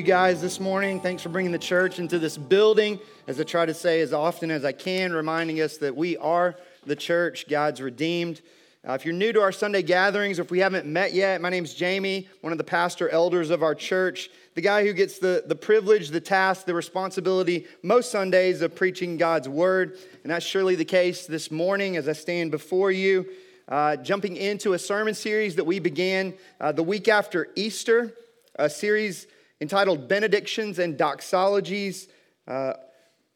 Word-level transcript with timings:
you 0.00 0.06
guys 0.06 0.40
this 0.40 0.58
morning. 0.58 0.98
Thanks 0.98 1.22
for 1.22 1.28
bringing 1.28 1.52
the 1.52 1.58
church 1.58 1.98
into 1.98 2.18
this 2.18 2.38
building. 2.38 2.98
As 3.26 3.38
I 3.38 3.42
try 3.44 3.66
to 3.66 3.74
say 3.74 4.00
as 4.00 4.14
often 4.14 4.50
as 4.50 4.64
I 4.64 4.72
can, 4.72 5.12
reminding 5.12 5.60
us 5.60 5.76
that 5.76 5.94
we 5.94 6.16
are 6.16 6.56
the 6.86 6.96
church, 6.96 7.46
God's 7.50 7.82
redeemed. 7.82 8.40
Uh, 8.88 8.94
if 8.94 9.04
you're 9.04 9.12
new 9.12 9.30
to 9.30 9.42
our 9.42 9.52
Sunday 9.52 9.82
gatherings, 9.82 10.38
or 10.38 10.42
if 10.42 10.50
we 10.50 10.60
haven't 10.60 10.86
met 10.86 11.12
yet, 11.12 11.42
my 11.42 11.50
name's 11.50 11.74
Jamie, 11.74 12.26
one 12.40 12.50
of 12.50 12.56
the 12.56 12.64
pastor 12.64 13.10
elders 13.10 13.50
of 13.50 13.62
our 13.62 13.74
church, 13.74 14.30
the 14.54 14.62
guy 14.62 14.86
who 14.86 14.94
gets 14.94 15.18
the, 15.18 15.44
the 15.46 15.54
privilege, 15.54 16.08
the 16.08 16.18
task, 16.18 16.64
the 16.64 16.72
responsibility 16.72 17.66
most 17.82 18.10
Sundays 18.10 18.62
of 18.62 18.74
preaching 18.74 19.18
God's 19.18 19.50
word. 19.50 19.98
And 20.22 20.32
that's 20.32 20.46
surely 20.46 20.76
the 20.76 20.84
case 20.86 21.26
this 21.26 21.50
morning 21.50 21.98
as 21.98 22.08
I 22.08 22.14
stand 22.14 22.52
before 22.52 22.90
you, 22.90 23.26
uh, 23.68 23.96
jumping 23.96 24.38
into 24.38 24.72
a 24.72 24.78
sermon 24.78 25.12
series 25.12 25.56
that 25.56 25.64
we 25.64 25.78
began 25.78 26.32
uh, 26.58 26.72
the 26.72 26.82
week 26.82 27.06
after 27.06 27.48
Easter, 27.54 28.14
a 28.54 28.70
series 28.70 29.26
entitled 29.60 30.08
Benedictions 30.08 30.78
and 30.78 30.96
Doxologies, 30.98 32.08
uh, 32.48 32.74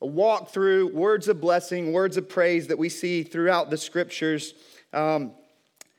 a 0.00 0.06
walk 0.06 0.50
through 0.50 0.88
words 0.88 1.28
of 1.28 1.40
blessing, 1.40 1.92
words 1.92 2.16
of 2.16 2.28
praise 2.28 2.66
that 2.68 2.78
we 2.78 2.88
see 2.88 3.22
throughout 3.22 3.70
the 3.70 3.76
scriptures. 3.76 4.54
Um, 4.92 5.32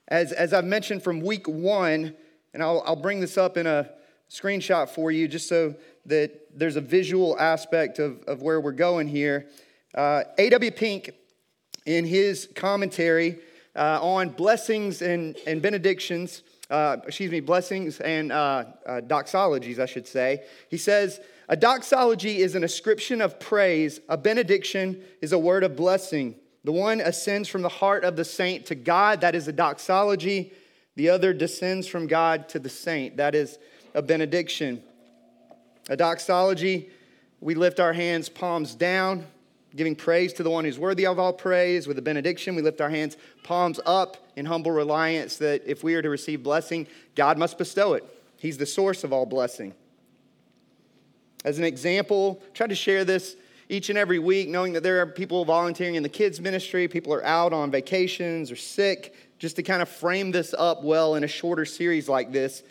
as, 0.08 0.32
as 0.32 0.54
I've 0.54 0.66
mentioned 0.66 1.04
from 1.04 1.22
week 1.22 1.48
one, 1.48 2.16
and 2.54 2.64
I'll, 2.64 2.84
I'll 2.86 2.95
bring 2.95 3.20
this 3.20 3.38
up 3.38 3.58
in 3.58 3.67
a 3.67 3.90
screenshot 4.30 4.90
for 4.90 5.12
you 5.12 5.28
just 5.28 5.48
so 5.48 5.76
that 6.06 6.58
there's 6.58 6.76
a 6.76 6.82
visual 6.82 7.38
aspect 7.39 8.00
of, 8.00 8.22
of 8.23 8.42
where 8.42 8.62
we're 8.62 8.72
going 8.72 9.08
here. 9.08 9.48
Uh, 9.94 10.23
A.W. 10.38 10.72
Pink, 10.72 11.12
in 11.86 12.06
his 12.06 12.50
commentary 12.56 13.39
uh, 13.76 14.00
on 14.02 14.30
blessings 14.30 15.02
and, 15.02 15.38
and 15.45 15.62
benedictions, 15.62 16.42
uh, 16.69 16.97
excuse 17.05 17.31
me, 17.31 17.39
blessings 17.39 17.99
and 17.99 18.31
uh, 18.31 18.66
uh, 18.85 19.02
doxologies, 19.02 19.80
I 19.80 19.85
should 19.85 20.08
say. 20.08 20.44
He 20.69 20.77
says, 20.77 21.19
A 21.47 21.55
doxology 21.55 22.41
is 22.41 22.55
an 22.55 22.63
ascription 22.63 23.21
of 23.21 23.39
praise, 23.39 23.99
a 24.09 24.17
benediction 24.17 25.02
is 25.21 25.31
a 25.31 25.39
word 25.39 25.63
of 25.63 25.75
blessing. 25.75 26.36
The 26.63 26.71
one 26.71 26.99
ascends 26.99 27.47
from 27.47 27.61
the 27.61 27.69
heart 27.69 28.03
of 28.03 28.16
the 28.16 28.25
saint 28.25 28.66
to 28.67 28.75
God, 28.75 29.21
that 29.21 29.36
is 29.36 29.47
a 29.47 29.53
doxology. 29.53 30.52
The 30.95 31.09
other 31.09 31.33
descends 31.33 31.88
from 31.88 32.08
God 32.08 32.49
to 32.49 32.59
the 32.59 32.69
saint, 32.69 33.17
that 33.17 33.36
is 33.36 33.59
a 33.93 34.02
benediction. 34.02 34.81
A 35.89 35.95
doxology, 35.95 36.89
we 37.39 37.53
lift 37.53 37.80
our 37.80 37.93
hands, 37.93 38.30
palms 38.30 38.73
down, 38.73 39.27
giving 39.76 39.95
praise 39.95 40.34
to 40.34 40.44
the 40.44 40.50
one 40.50 40.66
who's 40.66 40.80
worthy 40.80 41.06
of 41.06 41.20
all 41.20 41.34
praise. 41.34 41.88
With 41.88 41.98
a 41.98 42.02
benediction, 42.02 42.56
we 42.56 42.62
lift 42.62 42.81
our 42.81 42.90
hands, 42.90 43.18
palms 43.44 43.80
up 43.86 44.17
in 44.36 44.45
humble 44.45 44.72
reliance 44.72 45.38
that 45.38 45.64
if 45.66 45.84
we 45.84 45.95
are 45.95 46.02
to 46.02 46.09
receive 46.09 46.44
blessing, 46.44 46.88
God 47.16 47.38
must 47.38 47.58
bestow 47.58 47.94
it. 47.94 48.04
He's 48.38 48.58
the 48.58 48.66
source 48.66 49.04
of 49.04 49.11
all 49.11 49.26
blessing. 49.26 49.73
As 51.44 51.58
an 51.58 51.64
example, 51.64 52.42
try 52.54 52.67
to 52.67 52.76
share 52.76 53.05
this 53.05 53.36
each 53.70 53.89
and 53.89 53.98
every 53.98 54.20
week, 54.20 54.48
knowing 54.48 54.73
that 54.73 54.83
there 54.83 55.02
are 55.02 55.08
people 55.08 55.44
volunteering 55.44 55.95
in 55.95 56.04
the 56.04 56.10
kids' 56.10 56.39
ministry, 56.39 56.88
people 56.88 57.14
are 57.14 57.23
out 57.23 57.52
on 57.52 57.72
vacations 57.72 58.52
or 58.52 58.55
sick, 58.55 59.16
just 59.39 59.55
to 59.55 59.64
kind 59.64 59.82
of 59.82 59.89
frame 59.89 60.32
this 60.32 60.54
up 60.58 60.83
well 60.83 61.16
in 61.16 61.23
a 61.23 61.28
shorter 61.28 61.66
series 61.66 62.08
like 62.08 62.32
this. 62.32 62.64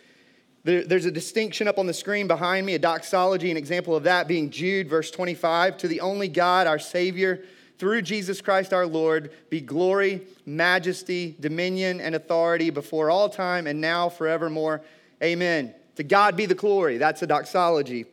There's 0.65 1.05
a 1.05 1.11
distinction 1.11 1.69
up 1.69 1.79
on 1.79 1.87
the 1.87 1.93
screen 1.93 2.27
behind 2.27 2.65
me, 2.65 2.75
a 2.75 2.79
doxology, 2.79 3.51
an 3.51 3.57
example 3.59 3.95
of 3.95 4.05
that 4.05 4.27
being 4.27 4.49
Jude, 4.49 4.89
verse 4.89 5.11
25. 5.11 5.77
To 5.79 5.89
the 5.89 6.01
only 6.01 6.27
God, 6.27 6.67
our 6.67 6.79
Savior, 6.79 7.45
through 7.77 8.01
Jesus 8.01 8.41
Christ 8.41 8.73
our 8.73 8.87
Lord, 8.87 9.31
be 9.51 9.61
glory, 9.61 10.23
majesty, 10.47 11.37
dominion, 11.39 12.01
and 12.01 12.15
authority 12.15 12.71
before 12.71 13.11
all 13.11 13.29
time 13.29 13.67
and 13.67 13.79
now 13.79 14.09
forevermore. 14.09 14.81
Amen. 15.23 15.75
To 15.97 16.03
God 16.03 16.35
be 16.35 16.47
the 16.47 16.55
glory. 16.55 16.97
That's 16.97 17.21
a 17.21 17.27
doxology. 17.27 18.07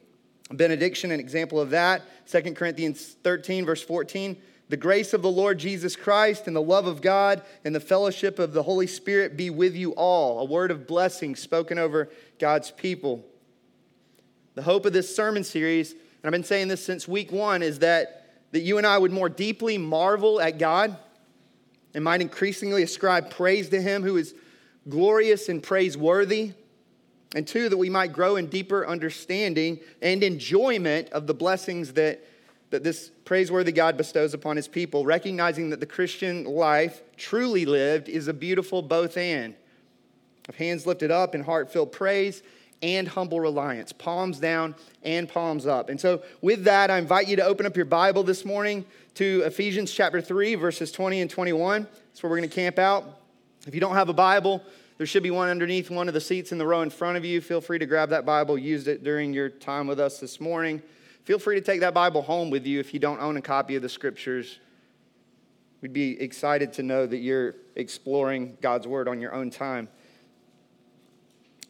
Benediction, 0.51 1.11
an 1.11 1.21
example 1.21 1.57
of 1.57 1.69
that. 1.69 2.01
2 2.29 2.53
Corinthians 2.53 3.15
13, 3.23 3.65
verse 3.65 3.81
14. 3.81 4.35
The 4.67 4.77
grace 4.77 5.13
of 5.13 5.21
the 5.21 5.29
Lord 5.29 5.57
Jesus 5.57 5.97
Christ 5.97 6.47
and 6.47 6.55
the 6.55 6.61
love 6.61 6.87
of 6.87 7.01
God 7.01 7.41
and 7.65 7.75
the 7.75 7.81
fellowship 7.81 8.39
of 8.39 8.53
the 8.53 8.63
Holy 8.63 8.87
Spirit 8.87 9.35
be 9.35 9.49
with 9.49 9.75
you 9.75 9.91
all. 9.91 10.39
A 10.39 10.45
word 10.45 10.71
of 10.71 10.87
blessing 10.87 11.35
spoken 11.35 11.77
over 11.77 12.09
God's 12.41 12.71
people. 12.71 13.23
The 14.55 14.63
hope 14.63 14.85
of 14.85 14.91
this 14.91 15.15
sermon 15.15 15.45
series, 15.45 15.91
and 15.91 15.99
I've 16.25 16.31
been 16.31 16.43
saying 16.43 16.67
this 16.67 16.83
since 16.83 17.07
week 17.07 17.31
one, 17.31 17.63
is 17.63 17.79
that, 17.79 18.25
that 18.51 18.61
you 18.61 18.77
and 18.77 18.85
I 18.85 18.97
would 18.97 19.11
more 19.11 19.29
deeply 19.29 19.77
marvel 19.77 20.41
at 20.41 20.57
God 20.57 20.97
and 21.93 22.03
might 22.03 22.19
increasingly 22.19 22.83
ascribe 22.83 23.29
praise 23.29 23.69
to 23.69 23.81
Him 23.81 24.03
who 24.03 24.17
is 24.17 24.33
glorious 24.89 25.47
and 25.47 25.63
praiseworthy. 25.63 26.53
And 27.33 27.47
two, 27.47 27.69
that 27.69 27.77
we 27.77 27.89
might 27.89 28.11
grow 28.11 28.35
in 28.35 28.47
deeper 28.47 28.85
understanding 28.85 29.79
and 30.01 30.21
enjoyment 30.21 31.09
of 31.11 31.27
the 31.27 31.33
blessings 31.33 31.93
that 31.93 32.25
that 32.71 32.85
this 32.85 33.11
praiseworthy 33.25 33.73
God 33.73 33.97
bestows 33.97 34.33
upon 34.33 34.55
his 34.55 34.67
people, 34.67 35.05
recognizing 35.05 35.69
that 35.69 35.81
the 35.81 35.85
Christian 35.85 36.45
life, 36.45 37.01
truly 37.17 37.65
lived, 37.65 38.07
is 38.07 38.29
a 38.29 38.33
beautiful 38.33 38.81
both 38.81 39.17
and 39.17 39.55
of 40.49 40.55
hands 40.55 40.85
lifted 40.85 41.11
up 41.11 41.35
in 41.35 41.43
heart 41.43 41.71
filled 41.71 41.91
praise 41.91 42.43
and 42.81 43.07
humble 43.07 43.39
reliance, 43.39 43.91
palms 43.91 44.39
down 44.39 44.75
and 45.03 45.29
palms 45.29 45.67
up. 45.67 45.89
And 45.89 45.99
so, 45.99 46.23
with 46.41 46.63
that, 46.63 46.89
I 46.89 46.97
invite 46.97 47.27
you 47.27 47.35
to 47.35 47.43
open 47.43 47.65
up 47.65 47.75
your 47.75 47.85
Bible 47.85 48.23
this 48.23 48.43
morning 48.43 48.85
to 49.15 49.43
Ephesians 49.45 49.91
chapter 49.91 50.21
3, 50.21 50.55
verses 50.55 50.91
20 50.91 51.21
and 51.21 51.29
21. 51.29 51.83
That's 51.83 52.23
where 52.23 52.29
we're 52.29 52.37
going 52.37 52.49
to 52.49 52.55
camp 52.55 52.79
out. 52.79 53.19
If 53.67 53.75
you 53.75 53.81
don't 53.81 53.95
have 53.95 54.09
a 54.09 54.13
Bible, 54.13 54.63
there 54.97 55.05
should 55.05 55.23
be 55.23 55.31
one 55.31 55.49
underneath 55.49 55.91
one 55.91 56.07
of 56.07 56.13
the 56.13 56.21
seats 56.21 56.51
in 56.51 56.57
the 56.57 56.65
row 56.65 56.81
in 56.81 56.89
front 56.89 57.17
of 57.17 57.25
you. 57.25 57.41
Feel 57.41 57.61
free 57.61 57.77
to 57.79 57.85
grab 57.85 58.09
that 58.09 58.25
Bible, 58.25 58.57
use 58.57 58.87
it 58.87 59.03
during 59.03 59.33
your 59.33 59.49
time 59.49 59.85
with 59.85 59.99
us 59.99 60.19
this 60.19 60.39
morning. 60.39 60.81
Feel 61.23 61.37
free 61.37 61.55
to 61.55 61.61
take 61.61 61.81
that 61.81 61.93
Bible 61.93 62.23
home 62.23 62.49
with 62.49 62.65
you 62.65 62.79
if 62.79 62.93
you 62.93 62.99
don't 62.99 63.19
own 63.19 63.37
a 63.37 63.41
copy 63.41 63.75
of 63.75 63.83
the 63.83 63.89
scriptures. 63.89 64.59
We'd 65.81 65.93
be 65.93 66.19
excited 66.19 66.73
to 66.73 66.83
know 66.83 67.05
that 67.05 67.17
you're 67.17 67.55
exploring 67.75 68.57
God's 68.61 68.87
word 68.87 69.07
on 69.07 69.21
your 69.21 69.33
own 69.33 69.49
time. 69.49 69.87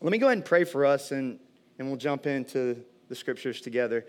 Let 0.04 0.12
me 0.12 0.18
go 0.18 0.26
ahead 0.26 0.40
and 0.40 0.46
pray 0.46 0.64
for 0.64 0.84
us, 0.84 1.12
and, 1.12 1.38
and 1.78 1.88
we'll 1.88 1.98
jump 1.98 2.26
into 2.26 2.84
the 3.08 3.14
scriptures 3.14 3.62
together. 3.62 4.08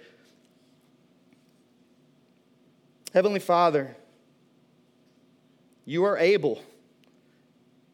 Heavenly 3.13 3.41
Father, 3.41 3.95
you 5.85 6.05
are 6.05 6.17
able, 6.17 6.63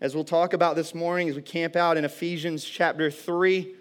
as 0.00 0.14
we'll 0.14 0.22
talk 0.22 0.52
about 0.52 0.76
this 0.76 0.94
morning 0.94 1.28
as 1.28 1.34
we 1.34 1.42
camp 1.42 1.74
out 1.74 1.96
in 1.96 2.04
Ephesians 2.04 2.64
chapter 2.64 3.10
3, 3.10 3.74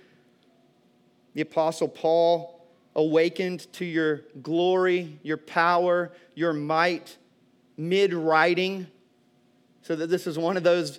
the 1.36 1.42
Apostle 1.42 1.88
Paul 1.88 2.66
awakened 2.96 3.72
to 3.74 3.86
your 3.86 4.22
glory, 4.42 5.20
your 5.22 5.38
power, 5.38 6.12
your 6.34 6.54
might 6.54 7.16
mid 7.78 8.16
writing. 8.16 8.88
So 9.84 9.96
that 9.96 10.08
this 10.08 10.26
is 10.26 10.40
one 10.40 10.58
of 10.58 10.64
those 10.64 10.98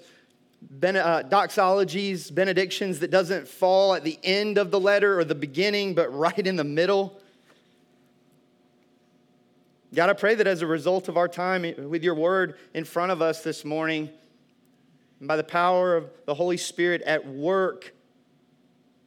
uh, 0.82 1.22
doxologies, 1.22 2.34
benedictions 2.34 3.00
that 3.00 3.10
doesn't 3.10 3.48
fall 3.48 3.94
at 3.94 4.04
the 4.04 4.18
end 4.22 4.58
of 4.58 4.70
the 4.70 4.80
letter 4.80 5.18
or 5.18 5.24
the 5.24 5.34
beginning, 5.34 5.94
but 5.94 6.12
right 6.12 6.46
in 6.46 6.56
the 6.56 6.64
middle. 6.64 7.20
God, 9.94 10.10
I 10.10 10.12
pray 10.12 10.34
that 10.34 10.46
as 10.46 10.60
a 10.60 10.66
result 10.66 11.08
of 11.08 11.16
our 11.16 11.28
time 11.28 11.62
with 11.88 12.02
your 12.02 12.14
word 12.14 12.58
in 12.74 12.84
front 12.84 13.10
of 13.10 13.22
us 13.22 13.42
this 13.42 13.64
morning, 13.64 14.10
and 15.18 15.28
by 15.28 15.36
the 15.36 15.44
power 15.44 15.96
of 15.96 16.10
the 16.26 16.34
Holy 16.34 16.56
Spirit 16.56 17.02
at 17.02 17.26
work 17.26 17.92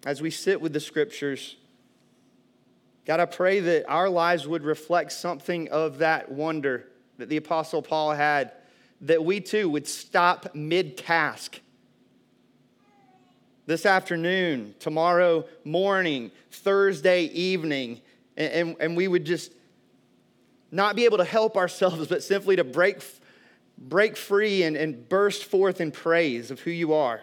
as 0.05 0.21
we 0.21 0.31
sit 0.31 0.59
with 0.59 0.73
the 0.73 0.79
scriptures, 0.79 1.55
God, 3.05 3.19
I 3.19 3.25
pray 3.25 3.59
that 3.59 3.89
our 3.89 4.09
lives 4.09 4.47
would 4.47 4.63
reflect 4.63 5.11
something 5.11 5.69
of 5.69 5.99
that 5.99 6.31
wonder 6.31 6.87
that 7.17 7.29
the 7.29 7.37
Apostle 7.37 7.81
Paul 7.81 8.13
had, 8.13 8.51
that 9.01 9.25
we 9.25 9.39
too 9.39 9.69
would 9.69 9.87
stop 9.87 10.53
mid 10.53 10.97
task. 10.97 11.59
This 13.65 13.85
afternoon, 13.85 14.75
tomorrow 14.79 15.45
morning, 15.63 16.31
Thursday 16.51 17.25
evening, 17.25 18.01
and, 18.37 18.53
and, 18.53 18.75
and, 18.79 18.97
we 18.97 19.07
would 19.07 19.25
just 19.25 19.51
not 20.71 20.95
be 20.95 21.05
able 21.05 21.17
to 21.17 21.25
help 21.25 21.57
ourselves, 21.57 22.07
but 22.07 22.23
simply 22.23 22.55
to 22.55 22.63
break, 22.63 23.01
break 23.77 24.17
free 24.17 24.63
and, 24.63 24.75
and 24.75 25.07
burst 25.07 25.45
forth 25.45 25.79
in 25.79 25.91
praise 25.91 26.49
of 26.51 26.59
who 26.61 26.71
you 26.71 26.93
are. 26.93 27.21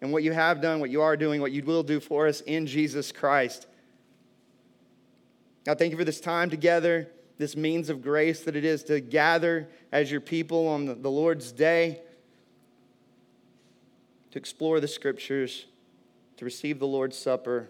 and 0.00 0.12
what 0.12 0.22
you 0.22 0.32
have 0.32 0.60
done, 0.60 0.78
what 0.78 0.90
you 0.90 1.00
are 1.02 1.16
doing, 1.16 1.40
what 1.40 1.52
you 1.52 1.62
will 1.62 1.82
do 1.82 2.00
for 2.00 2.26
us 2.26 2.42
in 2.42 2.66
Jesus 2.66 3.12
Christ. 3.12 3.66
God, 5.64 5.78
thank 5.78 5.90
you 5.90 5.98
for 5.98 6.04
this 6.04 6.20
time 6.20 6.50
together, 6.50 7.08
this 7.38 7.56
means 7.56 7.90
of 7.90 8.02
grace 8.02 8.44
that 8.44 8.56
it 8.56 8.64
is 8.64 8.82
to 8.84 9.00
gather 9.00 9.68
as 9.92 10.10
your 10.10 10.20
people 10.20 10.68
on 10.68 10.86
the 10.86 11.10
Lord's 11.10 11.52
day, 11.52 12.00
to 14.30 14.38
explore 14.38 14.80
the 14.80 14.88
scriptures, 14.88 15.66
to 16.38 16.44
receive 16.44 16.78
the 16.78 16.86
Lord's 16.86 17.16
Supper, 17.16 17.68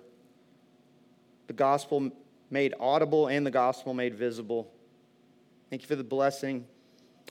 the 1.46 1.52
gospel 1.52 2.10
made 2.50 2.74
audible 2.80 3.28
and 3.28 3.46
the 3.46 3.50
gospel 3.50 3.94
made 3.94 4.14
visible. 4.14 4.72
Thank 5.70 5.82
you 5.82 5.88
for 5.88 5.96
the 5.96 6.04
blessing 6.04 6.66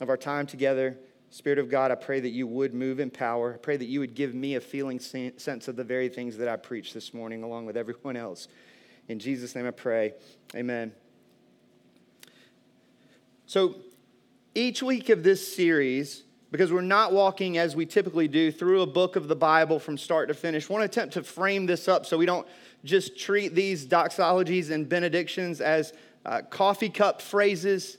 of 0.00 0.08
our 0.08 0.16
time 0.16 0.46
together. 0.46 0.96
Spirit 1.30 1.58
of 1.58 1.68
God, 1.68 1.90
I 1.90 1.96
pray 1.96 2.20
that 2.20 2.30
you 2.30 2.46
would 2.46 2.72
move 2.72 3.00
in 3.00 3.10
power. 3.10 3.54
I 3.54 3.58
pray 3.58 3.76
that 3.76 3.86
you 3.86 4.00
would 4.00 4.14
give 4.14 4.34
me 4.34 4.54
a 4.54 4.60
feeling 4.60 4.98
sense 4.98 5.68
of 5.68 5.76
the 5.76 5.84
very 5.84 6.08
things 6.08 6.36
that 6.38 6.48
I 6.48 6.56
preached 6.56 6.94
this 6.94 7.12
morning, 7.12 7.42
along 7.42 7.66
with 7.66 7.76
everyone 7.76 8.16
else. 8.16 8.48
In 9.08 9.18
Jesus' 9.18 9.54
name 9.54 9.66
I 9.66 9.70
pray. 9.70 10.14
Amen. 10.54 10.92
So, 13.48 13.76
each 14.56 14.82
week 14.82 15.08
of 15.08 15.22
this 15.22 15.54
series, 15.54 16.24
because 16.50 16.72
we're 16.72 16.80
not 16.80 17.12
walking 17.12 17.58
as 17.58 17.76
we 17.76 17.86
typically 17.86 18.26
do 18.26 18.50
through 18.50 18.82
a 18.82 18.86
book 18.86 19.14
of 19.14 19.28
the 19.28 19.36
Bible 19.36 19.78
from 19.78 19.96
start 19.96 20.26
to 20.28 20.34
finish, 20.34 20.68
I 20.68 20.72
want 20.72 20.82
to 20.82 20.86
attempt 20.86 21.14
to 21.14 21.22
frame 21.22 21.64
this 21.64 21.86
up 21.86 22.06
so 22.06 22.18
we 22.18 22.26
don't 22.26 22.46
just 22.82 23.16
treat 23.16 23.54
these 23.54 23.86
doxologies 23.86 24.72
and 24.72 24.88
benedictions 24.88 25.60
as 25.60 25.92
uh, 26.24 26.42
coffee 26.50 26.88
cup 26.88 27.22
phrases 27.22 27.98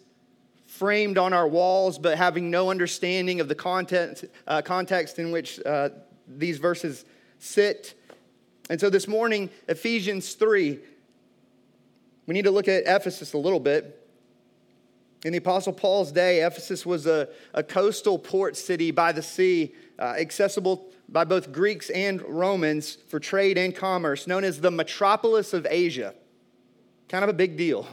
framed 0.66 1.18
on 1.18 1.32
our 1.32 1.48
walls, 1.48 1.98
but 1.98 2.18
having 2.18 2.52
no 2.52 2.70
understanding 2.70 3.40
of 3.40 3.48
the 3.48 3.56
content, 3.56 4.26
uh, 4.48 4.62
context 4.62 5.18
in 5.18 5.32
which 5.32 5.66
uh, 5.66 5.90
these 6.28 6.58
verses 6.58 7.06
sit. 7.40 7.94
And 8.70 8.82
so 8.82 8.90
this 8.90 9.08
morning, 9.08 9.50
Ephesians 9.70 10.34
3, 10.34 10.78
we 12.26 12.34
need 12.34 12.44
to 12.44 12.52
look 12.52 12.68
at 12.68 12.84
Ephesus 12.86 13.32
a 13.32 13.38
little 13.38 13.62
bit. 13.62 14.07
In 15.26 15.32
the 15.32 15.40
Apostle 15.40 15.74
Paul's 15.74 16.12
day, 16.12 16.46
Ephesus 16.46 16.86
was 16.86 17.08
a, 17.08 17.28
a 17.54 17.64
coastal 17.64 18.20
port 18.20 18.56
city 18.56 18.92
by 18.92 19.12
the 19.12 19.24
sea, 19.24 19.74
uh, 19.98 20.16
accessible 20.18 20.92
by 21.10 21.24
both 21.24 21.52
Greeks 21.52 21.90
and 21.90 22.22
Romans 22.22 22.98
for 23.08 23.20
trade 23.20 23.58
and 23.58 23.76
commerce, 23.76 24.28
known 24.28 24.44
as 24.44 24.62
the 24.62 24.72
metropolis 24.72 25.54
of 25.54 25.66
Asia. 25.70 26.14
Kind 27.10 27.24
of 27.24 27.30
a 27.30 27.34
big 27.34 27.58
deal 27.58 27.88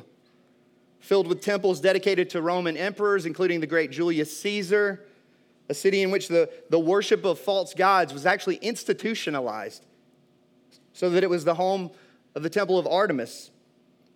filled 1.04 1.26
with 1.26 1.42
temples 1.42 1.82
dedicated 1.82 2.30
to 2.30 2.40
Roman 2.40 2.78
emperors, 2.78 3.26
including 3.26 3.60
the 3.60 3.66
great 3.66 3.90
Julius 3.90 4.34
Caesar, 4.38 5.04
a 5.68 5.74
city 5.74 6.00
in 6.00 6.10
which 6.10 6.28
the, 6.28 6.48
the 6.70 6.78
worship 6.78 7.26
of 7.26 7.38
false 7.38 7.74
gods 7.74 8.14
was 8.14 8.24
actually 8.24 8.56
institutionalized, 8.56 9.84
so 10.94 11.10
that 11.10 11.22
it 11.22 11.28
was 11.28 11.44
the 11.44 11.56
home 11.56 11.90
of 12.34 12.42
the 12.42 12.48
Temple 12.48 12.78
of 12.78 12.86
Artemis, 12.86 13.50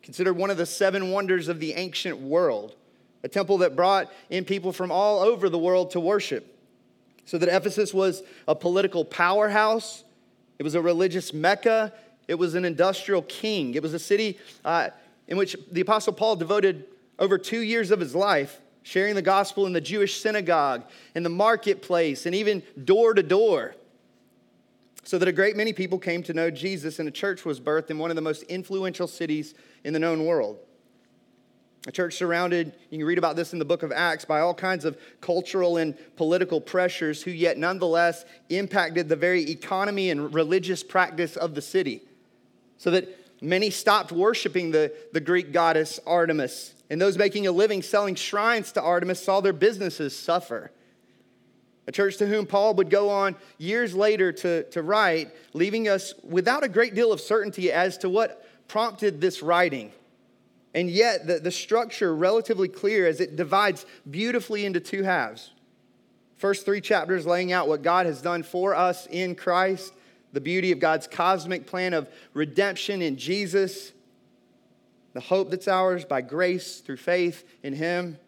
considered 0.03 0.33
one 0.33 0.49
of 0.49 0.57
the 0.57 0.65
seven 0.65 1.11
wonders 1.11 1.49
of 1.49 1.61
the 1.61 1.75
ancient 1.75 2.19
world, 2.19 2.75
a 3.23 3.29
temple 3.29 3.59
that 3.59 3.77
brought 3.77 4.13
in 4.31 4.45
people 4.45 4.73
from 4.73 4.91
all 4.91 5.21
over 5.21 5.49
the 5.49 5.59
world 5.59 5.91
to 5.93 6.01
worship. 6.01 6.57
So 7.25 7.39
that 7.39 7.49
Ephesus 7.49 7.93
was 7.93 8.23
a 8.47 8.55
political 8.55 9.05
powerhouse, 9.05 10.05
it 10.59 10.63
was 10.63 10.75
a 10.75 10.81
religious 10.81 11.33
mecca, 11.33 11.93
it 12.27 12.37
was 12.37 12.55
an 12.55 12.65
industrial 12.65 13.23
king, 13.23 13.75
it 13.75 13.83
was 13.83 13.95
a 13.95 13.99
city. 13.99 14.39
Uh, 14.65 14.91
in 15.29 15.37
which 15.37 15.57
the 15.71 15.83
Apostle 15.83 16.15
Paul 16.15 16.37
devoted 16.37 16.87
over 17.19 17.39
two 17.39 17.61
years 17.61 17.91
of 17.91 18.01
his 18.01 18.15
life 18.15 18.61
sharing 18.83 19.15
the 19.15 19.23
gospel 19.23 19.67
in 19.67 19.75
the 19.75 19.81
Jewish 19.83 20.21
synagogue, 20.21 20.83
in 21.15 21.23
the 21.23 21.29
marketplace, 21.29 22.25
and 22.25 22.35
even 22.35 22.63
door 22.85 23.13
to 23.13 23.23
door. 23.23 23.75
So 25.05 25.19
that 25.19 25.29
a 25.29 25.33
great 25.33 25.57
many 25.57 25.75
people 25.75 25.99
came 25.99 26.23
to 26.23 26.33
know 26.33 26.51
Jesus, 26.51 26.99
and 26.99 27.07
a 27.07 27.13
church 27.13 27.45
was 27.45 27.61
birthed 27.61 27.91
in 27.91 27.99
one 27.99 28.11
of 28.11 28.17
the 28.17 28.23
most 28.23 28.45
influential 28.45 29.07
cities 29.07 29.55
in 29.85 29.93
the 29.93 29.99
known 29.99 30.25
world. 30.25 30.59
A 31.87 31.93
church 31.93 32.17
surrounded, 32.17 32.75
you 32.91 32.99
can 32.99 33.07
read 33.07 33.19
about 33.19 33.37
this 33.37 33.53
in 33.53 33.59
the 33.59 33.65
book 33.65 33.83
of 33.83 33.93
Acts, 33.93 34.25
by 34.25 34.41
all 34.41 34.53
kinds 34.53 34.85
of 34.85 34.99
cultural 35.21 35.77
and 35.77 35.95
political 36.17 36.61
pressures, 36.61 37.23
who 37.23 37.31
yet 37.31 37.57
nonetheless 37.57 38.25
impacted 38.51 39.09
the 39.09 39.17
very 39.17 39.51
economy 39.51 40.11
and 40.11 40.35
religious 40.35 40.83
practice 40.83 41.37
of 41.37 41.55
the 41.55 41.63
city. 41.63 42.03
So 42.79 42.91
that 42.91 43.09
Many 43.41 43.71
stopped 43.71 44.11
worshiping 44.11 44.73
the, 44.73 44.93
the 45.13 45.21
Greek 45.21 45.53
goddess 45.53 46.01
Artemis, 46.07 46.75
and 46.91 47.01
those 47.01 47.17
making 47.17 47.47
a 47.47 47.53
living 47.53 47.83
selling 47.83 48.15
shrines 48.15 48.73
to 48.73 48.83
Artemis 48.83 49.23
saw 49.23 49.41
their 49.41 49.53
businesses 49.53 50.17
suffer. 50.17 50.73
A 51.87 51.93
church 51.93 52.17
to 52.19 52.27
whom 52.27 52.47
Paul 52.47 52.75
would 52.75 52.91
go 52.91 53.09
on 53.09 53.37
years 53.57 53.95
later 53.95 54.33
to, 54.33 54.65
to 54.71 54.83
write, 54.83 55.31
leaving 55.55 55.89
us 55.89 56.15
without 56.23 56.65
a 56.65 56.69
great 56.69 56.95
deal 56.95 57.13
of 57.13 57.21
certainty 57.21 57.71
as 57.73 57.97
to 57.99 58.09
what 58.09 58.47
prompted 58.67 59.21
this 59.21 59.43
writing. 59.43 59.93
And 60.75 60.91
yet, 60.91 61.27
the, 61.27 61.39
the 61.39 61.51
structure 61.51 62.15
relatively 62.15 62.69
clear 62.69 63.07
as 63.07 63.21
it 63.21 63.37
divides 63.37 63.87
beautifully 64.11 64.65
into 64.67 64.81
two 64.81 65.03
halves. 65.03 65.53
First 66.37 66.65
three 66.65 66.81
chapters 66.81 67.27
laying 67.27 67.53
out 67.53 67.69
what 67.69 67.83
God 67.83 68.07
has 68.07 68.23
done 68.23 68.43
for 68.43 68.75
us 68.75 69.07
in 69.11 69.35
Christ, 69.35 69.93
the 70.33 70.41
beauty 70.41 70.71
of 70.71 70.79
God's 70.79 71.07
cosmic 71.07 71.67
plan 71.67 71.95
of 71.95 72.09
redemption 72.33 73.03
in 73.03 73.17
Jesus, 73.17 73.93
the 75.15 75.21
hope 75.21 75.51
that's 75.51 75.67
ours 75.67 76.05
by 76.05 76.21
grace 76.21 76.79
through 76.79 76.99
faith 76.99 77.45
in 77.63 77.73
Him, 77.73 78.19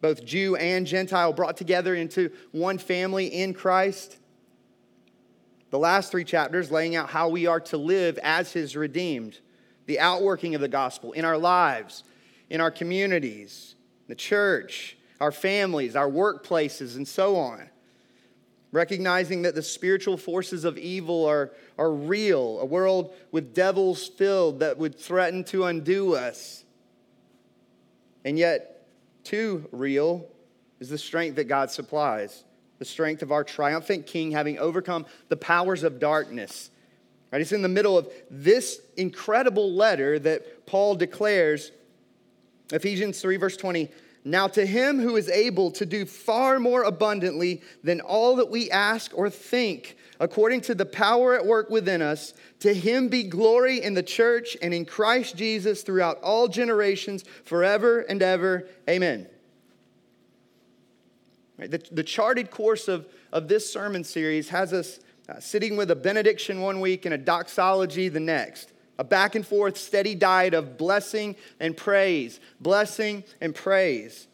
both 0.00 0.24
Jew 0.24 0.54
and 0.56 0.86
Gentile 0.86 1.32
brought 1.32 1.56
together 1.56 1.94
into 1.94 2.30
one 2.52 2.78
family 2.78 3.26
in 3.26 3.52
Christ. 3.52 4.18
The 5.70 5.78
last 5.78 6.10
three 6.10 6.24
chapters 6.24 6.70
laying 6.70 6.94
out 6.94 7.10
how 7.10 7.28
we 7.28 7.46
are 7.46 7.60
to 7.60 7.76
live 7.76 8.18
as 8.22 8.52
His 8.52 8.76
redeemed, 8.76 9.40
the 9.90 9.98
outworking 9.98 10.54
of 10.54 10.60
the 10.60 10.68
gospel 10.68 11.10
in 11.10 11.24
our 11.24 11.36
lives, 11.36 12.04
in 12.48 12.60
our 12.60 12.70
communities, 12.70 13.74
the 14.06 14.14
church, 14.14 14.96
our 15.20 15.32
families, 15.32 15.96
our 15.96 16.08
workplaces, 16.08 16.94
and 16.94 17.08
so 17.08 17.34
on 17.34 17.68
recognizing 18.72 19.42
that 19.42 19.56
the 19.56 19.62
spiritual 19.62 20.16
forces 20.16 20.64
of 20.64 20.78
evil 20.78 21.26
are, 21.26 21.50
are 21.76 21.92
real, 21.92 22.60
a 22.60 22.64
world 22.64 23.12
with 23.32 23.52
devils 23.52 24.06
filled 24.06 24.60
that 24.60 24.78
would 24.78 24.96
threaten 24.96 25.42
to 25.42 25.64
undo 25.64 26.14
us. 26.14 26.64
And 28.24 28.38
yet, 28.38 28.86
too 29.24 29.68
real 29.72 30.24
is 30.78 30.88
the 30.88 30.98
strength 30.98 31.34
that 31.34 31.48
God 31.48 31.72
supplies, 31.72 32.44
the 32.78 32.84
strength 32.84 33.22
of 33.22 33.32
our 33.32 33.42
triumphant 33.42 34.06
King 34.06 34.30
having 34.30 34.56
overcome 34.56 35.04
the 35.28 35.36
powers 35.36 35.82
of 35.82 35.98
darkness. 35.98 36.70
Right? 37.32 37.40
It's 37.40 37.52
in 37.52 37.62
the 37.62 37.68
middle 37.68 37.96
of 37.96 38.10
this 38.30 38.80
incredible 38.96 39.72
letter 39.72 40.18
that 40.18 40.66
Paul 40.66 40.96
declares, 40.96 41.72
Ephesians 42.72 43.20
3, 43.20 43.36
verse 43.36 43.56
20 43.56 43.88
now, 44.24 44.48
to 44.48 44.66
him 44.66 45.00
who 45.00 45.16
is 45.16 45.30
able 45.30 45.70
to 45.72 45.86
do 45.86 46.04
far 46.04 46.58
more 46.58 46.82
abundantly 46.82 47.62
than 47.82 48.00
all 48.00 48.36
that 48.36 48.50
we 48.50 48.70
ask 48.70 49.16
or 49.16 49.30
think, 49.30 49.96
according 50.18 50.60
to 50.62 50.74
the 50.74 50.84
power 50.84 51.34
at 51.34 51.46
work 51.46 51.70
within 51.70 52.02
us, 52.02 52.34
to 52.58 52.74
him 52.74 53.08
be 53.08 53.22
glory 53.22 53.82
in 53.82 53.94
the 53.94 54.02
church 54.02 54.58
and 54.60 54.74
in 54.74 54.84
Christ 54.84 55.36
Jesus 55.36 55.82
throughout 55.82 56.20
all 56.22 56.48
generations, 56.48 57.24
forever 57.44 58.00
and 58.00 58.22
ever. 58.22 58.68
Amen. 58.88 59.26
Right, 61.56 61.70
the, 61.70 61.82
the 61.90 62.04
charted 62.04 62.50
course 62.50 62.88
of, 62.88 63.06
of 63.32 63.48
this 63.48 63.70
sermon 63.70 64.04
series 64.04 64.50
has 64.50 64.74
us 64.74 65.00
uh, 65.30 65.38
sitting 65.38 65.76
with 65.76 65.90
a 65.90 65.96
benediction 65.96 66.60
one 66.60 66.80
week 66.80 67.04
and 67.04 67.14
a 67.14 67.18
doxology 67.18 68.08
the 68.08 68.20
next 68.20 68.72
a 68.98 69.04
back 69.04 69.34
and 69.34 69.46
forth, 69.46 69.78
steady 69.78 70.14
diet 70.14 70.52
of 70.52 70.76
blessing 70.76 71.34
and 71.58 71.74
praise, 71.74 72.38
blessing 72.60 73.24
and 73.40 73.54
praise. 73.54 74.28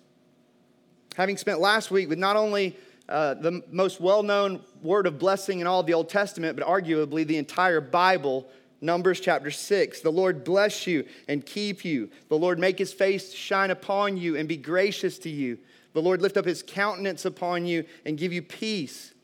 Having 1.17 1.37
spent 1.37 1.61
last 1.61 1.93
week 1.93 2.09
with 2.09 2.19
not 2.19 2.35
only 2.35 2.77
uh, 3.09 3.35
the 3.35 3.63
most 3.71 4.01
well 4.01 4.25
known 4.25 4.61
word 4.83 5.07
of 5.07 5.21
blessing 5.21 5.61
in 5.61 5.69
all 5.69 5.85
the 5.85 5.95
Old 5.95 6.09
Testament, 6.09 6.59
but 6.59 6.67
arguably 6.67 7.25
the 7.25 7.37
entire 7.37 7.81
Bible, 7.81 8.49
Numbers 8.81 9.21
chapter 9.21 9.53
6. 9.53 10.01
The 10.01 10.11
Lord 10.11 10.43
bless 10.43 10.85
you 10.85 11.05
and 11.29 11.47
keep 11.47 11.85
you. 11.85 12.11
The 12.29 12.37
Lord 12.37 12.59
make 12.59 12.77
his 12.77 12.93
face 12.93 13.33
shine 13.33 13.71
upon 13.71 14.17
you 14.17 14.35
and 14.37 14.49
be 14.49 14.57
gracious 14.57 15.17
to 15.21 15.31
you. 15.31 15.59
The 15.93 16.03
Lord 16.03 16.21
lift 16.21 16.37
up 16.37 16.45
his 16.45 16.65
countenance 16.67 17.25
upon 17.25 17.67
you 17.67 17.85
and 18.05 18.19
give 18.19 18.33
you 18.33 18.43
peace. 18.43 19.15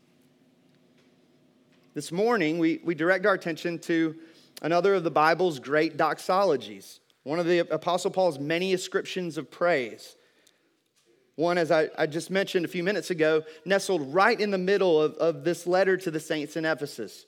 This 1.94 2.11
morning, 2.11 2.58
we, 2.58 2.80
we 2.82 2.94
direct 2.94 3.26
our 3.26 3.34
attention 3.34 3.78
to 3.80 4.16
another 4.62 4.94
of 4.94 5.04
the 5.04 5.11
Bible's 5.11 5.58
great 5.58 5.99
doxologies, 5.99 7.00
one 7.22 7.38
of 7.38 7.44
the 7.44 7.58
Apostle 7.58 8.11
Paul's 8.11 8.38
many 8.38 8.72
ascriptions 8.72 9.37
of 9.37 9.50
praise. 9.50 10.16
One, 11.37 11.58
as 11.58 11.70
I, 11.70 11.90
I 11.99 12.06
just 12.06 12.30
mentioned 12.30 12.64
a 12.64 12.68
few 12.68 12.82
minutes 12.82 13.11
ago, 13.11 13.42
nestled 13.66 14.14
right 14.14 14.40
in 14.40 14.50
the 14.50 14.56
middle 14.56 15.02
of, 15.02 15.12
of 15.16 15.44
this 15.44 15.66
letter 15.66 15.99
to 15.99 16.11
the 16.11 16.18
saints 16.18 16.56
in 16.56 16.64
Ephesus. 16.64 17.26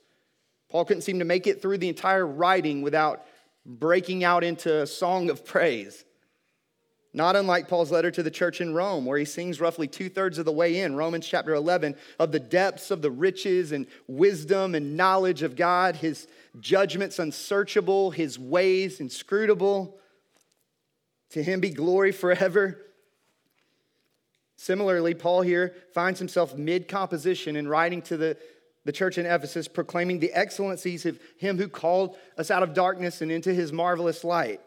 Paul 0.70 0.86
couldn't 0.86 1.02
seem 1.02 1.18
to 1.18 1.26
make 1.26 1.46
it 1.46 1.60
through 1.60 1.76
the 1.76 1.90
entire 1.90 2.26
writing 2.26 2.80
without 2.80 3.26
breaking 3.66 4.24
out 4.24 4.44
into 4.44 4.80
a 4.80 4.86
song 4.86 5.28
of 5.28 5.44
praise. 5.44 6.06
Not 7.16 7.36
unlike 7.36 7.68
Paul's 7.68 7.92
letter 7.92 8.10
to 8.10 8.24
the 8.24 8.30
church 8.30 8.60
in 8.60 8.74
Rome, 8.74 9.04
where 9.04 9.16
he 9.16 9.24
sings 9.24 9.60
roughly 9.60 9.86
two 9.86 10.08
thirds 10.08 10.36
of 10.36 10.44
the 10.44 10.52
way 10.52 10.80
in, 10.80 10.96
Romans 10.96 11.28
chapter 11.28 11.54
11, 11.54 11.94
of 12.18 12.32
the 12.32 12.40
depths 12.40 12.90
of 12.90 13.02
the 13.02 13.10
riches 13.10 13.70
and 13.70 13.86
wisdom 14.08 14.74
and 14.74 14.96
knowledge 14.96 15.44
of 15.44 15.54
God, 15.54 15.94
his 15.94 16.26
judgments 16.58 17.20
unsearchable, 17.20 18.10
his 18.10 18.36
ways 18.36 18.98
inscrutable. 18.98 19.96
To 21.30 21.42
him 21.42 21.60
be 21.60 21.70
glory 21.70 22.10
forever. 22.10 22.80
Similarly, 24.56 25.14
Paul 25.14 25.42
here 25.42 25.76
finds 25.92 26.18
himself 26.18 26.56
mid 26.56 26.88
composition 26.88 27.54
in 27.54 27.68
writing 27.68 28.02
to 28.02 28.16
the, 28.16 28.36
the 28.84 28.92
church 28.92 29.18
in 29.18 29.26
Ephesus, 29.26 29.68
proclaiming 29.68 30.18
the 30.18 30.32
excellencies 30.32 31.06
of 31.06 31.20
him 31.38 31.58
who 31.58 31.68
called 31.68 32.16
us 32.36 32.50
out 32.50 32.64
of 32.64 32.74
darkness 32.74 33.22
and 33.22 33.30
into 33.30 33.54
his 33.54 33.72
marvelous 33.72 34.24
light. 34.24 34.60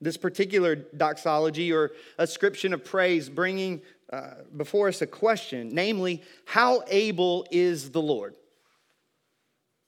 This 0.00 0.16
particular 0.16 0.76
doxology 0.76 1.72
or 1.72 1.92
ascription 2.18 2.74
of 2.74 2.84
praise 2.84 3.28
bringing 3.28 3.80
uh, 4.12 4.34
before 4.56 4.88
us 4.88 5.02
a 5.02 5.06
question, 5.06 5.70
namely, 5.72 6.22
how 6.44 6.82
able 6.88 7.46
is 7.50 7.90
the 7.90 8.02
Lord? 8.02 8.36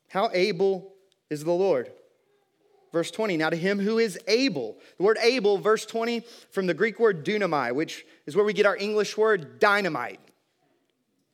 How 0.09 0.31
able 0.33 0.93
is 1.31 1.45
the 1.45 1.53
Lord? 1.53 1.93
Verse 2.93 3.11
20, 3.11 3.37
now 3.37 3.51
to 3.51 3.57
him 3.57 3.79
who 3.79 3.99
is 3.99 4.19
able. 4.27 4.79
The 4.97 5.05
word 5.05 5.19
able, 5.21 5.59
verse 5.59 5.85
20, 5.85 6.21
from 6.51 6.67
the 6.67 6.75
Greek 6.75 6.99
word 6.99 7.25
dunamai, 7.25 7.75
which 7.75 8.07
is 8.27 8.35
where 8.35 8.45
we 8.45 8.55
get 8.55 8.67
our 8.67 8.77
English 8.77 9.17
word 9.17 9.59
dynamite. 9.61 10.21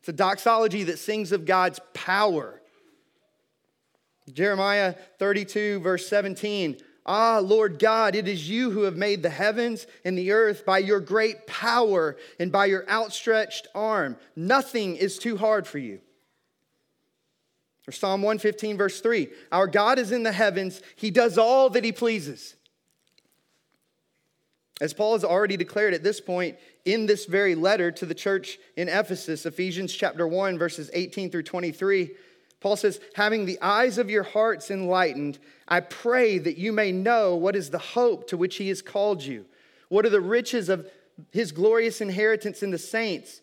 It's 0.00 0.08
a 0.08 0.12
doxology 0.12 0.82
that 0.84 0.98
sings 0.98 1.32
of 1.32 1.46
God's 1.46 1.80
power. 1.94 2.60
Jeremiah 4.32 4.94
32, 5.18 5.80
verse 5.80 6.08
17, 6.08 6.76
Ah, 7.06 7.38
Lord 7.38 7.78
God, 7.78 8.14
it 8.14 8.26
is 8.26 8.48
you 8.48 8.70
who 8.70 8.82
have 8.82 8.96
made 8.96 9.22
the 9.22 9.30
heavens 9.30 9.86
and 10.04 10.16
the 10.16 10.32
earth 10.32 10.64
by 10.64 10.78
your 10.78 11.00
great 11.00 11.46
power 11.46 12.16
and 12.40 12.50
by 12.50 12.66
your 12.66 12.88
outstretched 12.88 13.68
arm. 13.74 14.16
Nothing 14.34 14.96
is 14.96 15.18
too 15.18 15.36
hard 15.36 15.66
for 15.66 15.78
you. 15.78 16.00
Or 17.86 17.92
Psalm 17.92 18.22
115, 18.22 18.78
verse 18.78 19.00
3 19.00 19.28
Our 19.52 19.66
God 19.66 19.98
is 19.98 20.12
in 20.12 20.22
the 20.22 20.32
heavens, 20.32 20.80
He 20.96 21.10
does 21.10 21.36
all 21.36 21.68
that 21.70 21.84
He 21.84 21.92
pleases. 21.92 22.56
As 24.80 24.92
Paul 24.92 25.12
has 25.12 25.24
already 25.24 25.56
declared 25.56 25.94
at 25.94 26.02
this 26.02 26.20
point 26.20 26.56
in 26.84 27.06
this 27.06 27.26
very 27.26 27.54
letter 27.54 27.92
to 27.92 28.06
the 28.06 28.14
church 28.14 28.58
in 28.76 28.88
Ephesus, 28.88 29.46
Ephesians 29.46 29.92
chapter 29.94 30.26
1, 30.26 30.58
verses 30.58 30.90
18 30.92 31.30
through 31.30 31.44
23, 31.44 32.10
Paul 32.64 32.76
says, 32.76 32.98
Having 33.12 33.44
the 33.44 33.60
eyes 33.60 33.98
of 33.98 34.08
your 34.08 34.22
hearts 34.22 34.70
enlightened, 34.70 35.38
I 35.68 35.80
pray 35.80 36.38
that 36.38 36.56
you 36.56 36.72
may 36.72 36.92
know 36.92 37.36
what 37.36 37.56
is 37.56 37.68
the 37.68 37.78
hope 37.78 38.26
to 38.28 38.38
which 38.38 38.56
He 38.56 38.68
has 38.70 38.80
called 38.80 39.22
you, 39.22 39.44
what 39.90 40.06
are 40.06 40.10
the 40.10 40.18
riches 40.18 40.70
of 40.70 40.90
His 41.30 41.52
glorious 41.52 42.00
inheritance 42.00 42.62
in 42.62 42.70
the 42.70 42.78
saints 42.78 43.42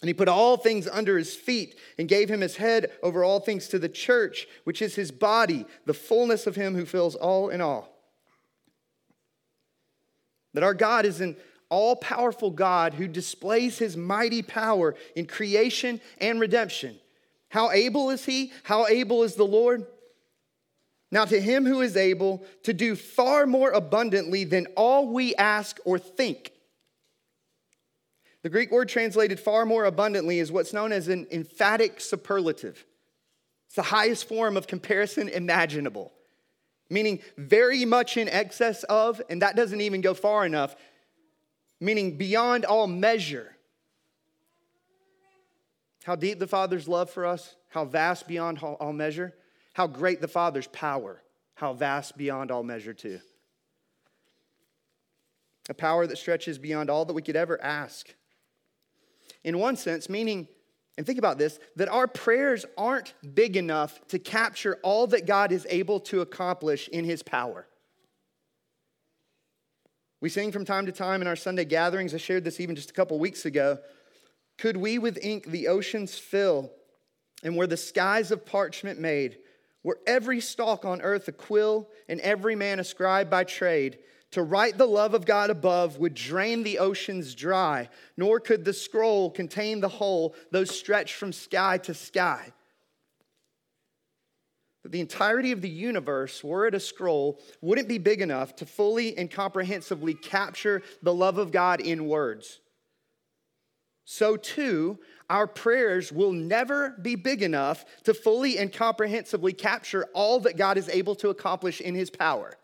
And 0.00 0.08
he 0.08 0.14
put 0.14 0.28
all 0.28 0.56
things 0.56 0.88
under 0.88 1.18
his 1.18 1.34
feet 1.34 1.76
and 1.98 2.08
gave 2.08 2.30
him 2.30 2.40
his 2.40 2.56
head 2.56 2.90
over 3.02 3.22
all 3.22 3.40
things 3.40 3.68
to 3.68 3.78
the 3.78 3.88
church, 3.88 4.46
which 4.64 4.80
is 4.80 4.94
his 4.94 5.10
body, 5.10 5.66
the 5.84 5.94
fullness 5.94 6.46
of 6.46 6.56
him 6.56 6.74
who 6.74 6.86
fills 6.86 7.16
all 7.16 7.50
in 7.50 7.60
all. 7.60 7.88
That 10.54 10.62
our 10.62 10.74
God 10.74 11.04
is 11.04 11.20
an 11.20 11.36
all 11.68 11.96
powerful 11.96 12.50
God 12.50 12.94
who 12.94 13.06
displays 13.06 13.78
his 13.78 13.96
mighty 13.96 14.42
power 14.42 14.96
in 15.14 15.26
creation 15.26 16.00
and 16.18 16.40
redemption. 16.40 16.98
How 17.48 17.70
able 17.70 18.10
is 18.10 18.24
he? 18.24 18.52
How 18.62 18.86
able 18.86 19.22
is 19.22 19.34
the 19.34 19.44
Lord? 19.44 19.86
Now, 21.12 21.24
to 21.24 21.40
him 21.40 21.66
who 21.66 21.80
is 21.80 21.96
able 21.96 22.44
to 22.62 22.72
do 22.72 22.94
far 22.94 23.46
more 23.46 23.70
abundantly 23.70 24.44
than 24.44 24.66
all 24.76 25.08
we 25.08 25.34
ask 25.34 25.78
or 25.84 25.98
think 25.98 26.52
the 28.42 28.48
Greek 28.48 28.70
word 28.70 28.88
translated 28.88 29.38
far 29.38 29.66
more 29.66 29.84
abundantly 29.84 30.38
is 30.38 30.50
what's 30.50 30.72
known 30.72 30.92
as 30.92 31.08
an 31.08 31.26
emphatic 31.30 32.00
superlative. 32.00 32.86
It's 33.66 33.76
the 33.76 33.82
highest 33.82 34.26
form 34.26 34.56
of 34.56 34.66
comparison 34.66 35.28
imaginable, 35.28 36.12
meaning 36.88 37.20
very 37.36 37.84
much 37.84 38.16
in 38.16 38.28
excess 38.28 38.82
of, 38.84 39.20
and 39.28 39.42
that 39.42 39.56
doesn't 39.56 39.80
even 39.80 40.00
go 40.00 40.14
far 40.14 40.46
enough, 40.46 40.74
meaning 41.80 42.16
beyond 42.16 42.64
all 42.64 42.86
measure. 42.86 43.54
How 46.04 46.16
deep 46.16 46.38
the 46.38 46.46
Father's 46.46 46.88
love 46.88 47.10
for 47.10 47.26
us, 47.26 47.56
how 47.68 47.84
vast 47.84 48.26
beyond 48.26 48.58
all 48.62 48.92
measure, 48.92 49.34
how 49.74 49.86
great 49.86 50.22
the 50.22 50.28
Father's 50.28 50.66
power, 50.68 51.22
how 51.54 51.74
vast 51.74 52.16
beyond 52.16 52.50
all 52.50 52.62
measure, 52.62 52.94
too. 52.94 53.20
A 55.68 55.74
power 55.74 56.06
that 56.06 56.16
stretches 56.16 56.58
beyond 56.58 56.88
all 56.88 57.04
that 57.04 57.12
we 57.12 57.22
could 57.22 57.36
ever 57.36 57.62
ask 57.62 58.14
in 59.44 59.58
one 59.58 59.76
sense, 59.76 60.08
meaning, 60.08 60.48
and 60.96 61.06
think 61.06 61.18
about 61.18 61.38
this, 61.38 61.58
that 61.76 61.88
our 61.88 62.06
prayers 62.06 62.66
aren't 62.76 63.14
big 63.34 63.56
enough 63.56 64.06
to 64.08 64.18
capture 64.18 64.78
all 64.82 65.06
that 65.08 65.26
God 65.26 65.52
is 65.52 65.66
able 65.70 66.00
to 66.00 66.20
accomplish 66.20 66.88
in 66.88 67.04
His 67.04 67.22
power. 67.22 67.66
We 70.20 70.28
sing 70.28 70.52
from 70.52 70.66
time 70.66 70.86
to 70.86 70.92
time 70.92 71.22
in 71.22 71.26
our 71.26 71.36
Sunday 71.36 71.64
gatherings. 71.64 72.12
I 72.14 72.18
shared 72.18 72.44
this 72.44 72.60
even 72.60 72.76
just 72.76 72.90
a 72.90 72.94
couple 72.94 73.18
weeks 73.18 73.46
ago. 73.46 73.78
Could 74.58 74.76
we 74.76 74.98
with 74.98 75.18
ink 75.22 75.46
the 75.46 75.68
oceans 75.68 76.18
fill, 76.18 76.70
and 77.42 77.56
were 77.56 77.66
the 77.66 77.78
skies 77.78 78.30
of 78.30 78.44
parchment 78.44 79.00
made, 79.00 79.38
were 79.82 79.98
every 80.06 80.42
stalk 80.42 80.84
on 80.84 81.00
earth 81.00 81.28
a 81.28 81.32
quill, 81.32 81.88
and 82.06 82.20
every 82.20 82.54
man 82.54 82.78
a 82.78 82.84
scribe 82.84 83.30
by 83.30 83.44
trade, 83.44 83.98
to 84.32 84.42
write 84.42 84.78
the 84.78 84.86
love 84.86 85.14
of 85.14 85.26
God 85.26 85.50
above 85.50 85.98
would 85.98 86.14
drain 86.14 86.62
the 86.62 86.78
oceans 86.78 87.34
dry, 87.34 87.88
nor 88.16 88.38
could 88.38 88.64
the 88.64 88.72
scroll 88.72 89.30
contain 89.30 89.80
the 89.80 89.88
whole, 89.88 90.34
though 90.50 90.64
stretched 90.64 91.14
from 91.14 91.32
sky 91.32 91.78
to 91.78 91.94
sky. 91.94 92.52
But 94.82 94.92
the 94.92 95.00
entirety 95.00 95.52
of 95.52 95.60
the 95.60 95.68
universe, 95.68 96.42
were 96.42 96.66
it 96.66 96.74
a 96.74 96.80
scroll, 96.80 97.40
wouldn't 97.60 97.88
be 97.88 97.98
big 97.98 98.22
enough 98.22 98.56
to 98.56 98.66
fully 98.66 99.18
and 99.18 99.30
comprehensively 99.30 100.14
capture 100.14 100.82
the 101.02 101.12
love 101.12 101.36
of 101.36 101.52
God 101.52 101.80
in 101.80 102.06
words. 102.06 102.60
So, 104.04 104.36
too, 104.36 104.98
our 105.28 105.46
prayers 105.46 106.10
will 106.10 106.32
never 106.32 106.96
be 107.02 107.14
big 107.14 107.42
enough 107.42 107.84
to 108.04 108.14
fully 108.14 108.58
and 108.58 108.72
comprehensively 108.72 109.52
capture 109.52 110.06
all 110.14 110.40
that 110.40 110.56
God 110.56 110.78
is 110.78 110.88
able 110.88 111.14
to 111.16 111.28
accomplish 111.28 111.80
in 111.80 111.94
His 111.94 112.10
power 112.10 112.56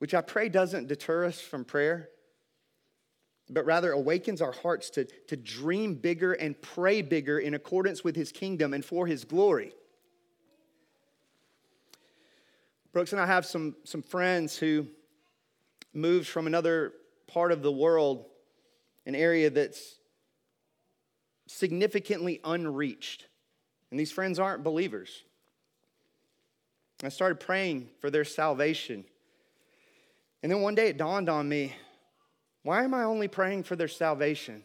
which 0.00 0.14
I 0.14 0.22
pray 0.22 0.48
doesn't 0.48 0.88
deter 0.88 1.26
us 1.26 1.38
from 1.38 1.62
prayer, 1.62 2.08
but 3.50 3.66
rather 3.66 3.92
awakens 3.92 4.40
our 4.40 4.52
hearts 4.52 4.88
to, 4.90 5.04
to 5.28 5.36
dream 5.36 5.94
bigger 5.94 6.32
and 6.32 6.60
pray 6.60 7.02
bigger 7.02 7.38
in 7.38 7.52
accordance 7.52 8.02
with 8.02 8.16
his 8.16 8.32
kingdom 8.32 8.72
and 8.72 8.82
for 8.82 9.06
his 9.06 9.24
glory. 9.24 9.72
Brooks 12.92 13.12
and 13.12 13.20
I 13.20 13.26
have 13.26 13.44
some, 13.44 13.76
some 13.84 14.00
friends 14.02 14.56
who 14.56 14.86
moved 15.92 16.28
from 16.28 16.46
another 16.46 16.94
part 17.26 17.52
of 17.52 17.60
the 17.60 17.70
world, 17.70 18.24
an 19.04 19.14
area 19.14 19.50
that's 19.50 19.96
significantly 21.46 22.40
unreached. 22.42 23.26
And 23.90 24.00
these 24.00 24.12
friends 24.12 24.38
aren't 24.38 24.64
believers. 24.64 25.24
I 27.02 27.10
started 27.10 27.38
praying 27.38 27.90
for 28.00 28.08
their 28.10 28.24
salvation. 28.24 29.04
And 30.42 30.50
then 30.50 30.62
one 30.62 30.74
day 30.74 30.88
it 30.88 30.96
dawned 30.96 31.28
on 31.28 31.48
me 31.48 31.74
why 32.62 32.84
am 32.84 32.92
I 32.92 33.04
only 33.04 33.28
praying 33.28 33.62
for 33.62 33.76
their 33.76 33.88
salvation? 33.88 34.64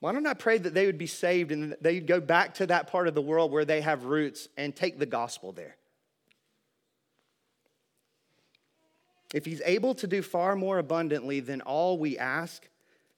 Why 0.00 0.12
don't 0.12 0.26
I 0.26 0.34
pray 0.34 0.58
that 0.58 0.74
they 0.74 0.86
would 0.86 0.98
be 0.98 1.06
saved 1.06 1.50
and 1.50 1.76
they'd 1.80 2.06
go 2.06 2.20
back 2.20 2.54
to 2.54 2.66
that 2.66 2.88
part 2.88 3.08
of 3.08 3.14
the 3.14 3.22
world 3.22 3.50
where 3.50 3.64
they 3.64 3.80
have 3.80 4.04
roots 4.04 4.48
and 4.56 4.76
take 4.76 4.98
the 4.98 5.06
gospel 5.06 5.52
there? 5.52 5.76
If 9.34 9.44
he's 9.44 9.60
able 9.64 9.94
to 9.96 10.06
do 10.06 10.22
far 10.22 10.56
more 10.56 10.78
abundantly 10.78 11.40
than 11.40 11.60
all 11.62 11.98
we 11.98 12.16
ask, 12.16 12.66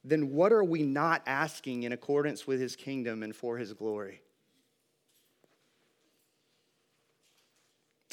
then 0.04 0.30
what 0.30 0.52
are 0.52 0.64
we 0.64 0.82
not 0.82 1.22
asking 1.26 1.82
in 1.82 1.92
accordance 1.92 2.46
with 2.46 2.60
his 2.60 2.74
kingdom 2.74 3.22
and 3.22 3.34
for 3.34 3.58
his 3.58 3.72
glory? 3.72 4.22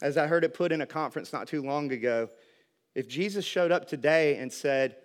As 0.01 0.17
I 0.17 0.27
heard 0.27 0.43
it 0.43 0.53
put 0.53 0.71
in 0.71 0.81
a 0.81 0.86
conference 0.86 1.33
not 1.33 1.47
too 1.47 1.63
long 1.63 1.91
ago, 1.91 2.29
if 2.97 3.07
Jesus 3.07 3.45
showed 3.45 3.71
up 3.71 3.87
today 3.87 4.37
and 4.37 4.51
said, 4.51 4.95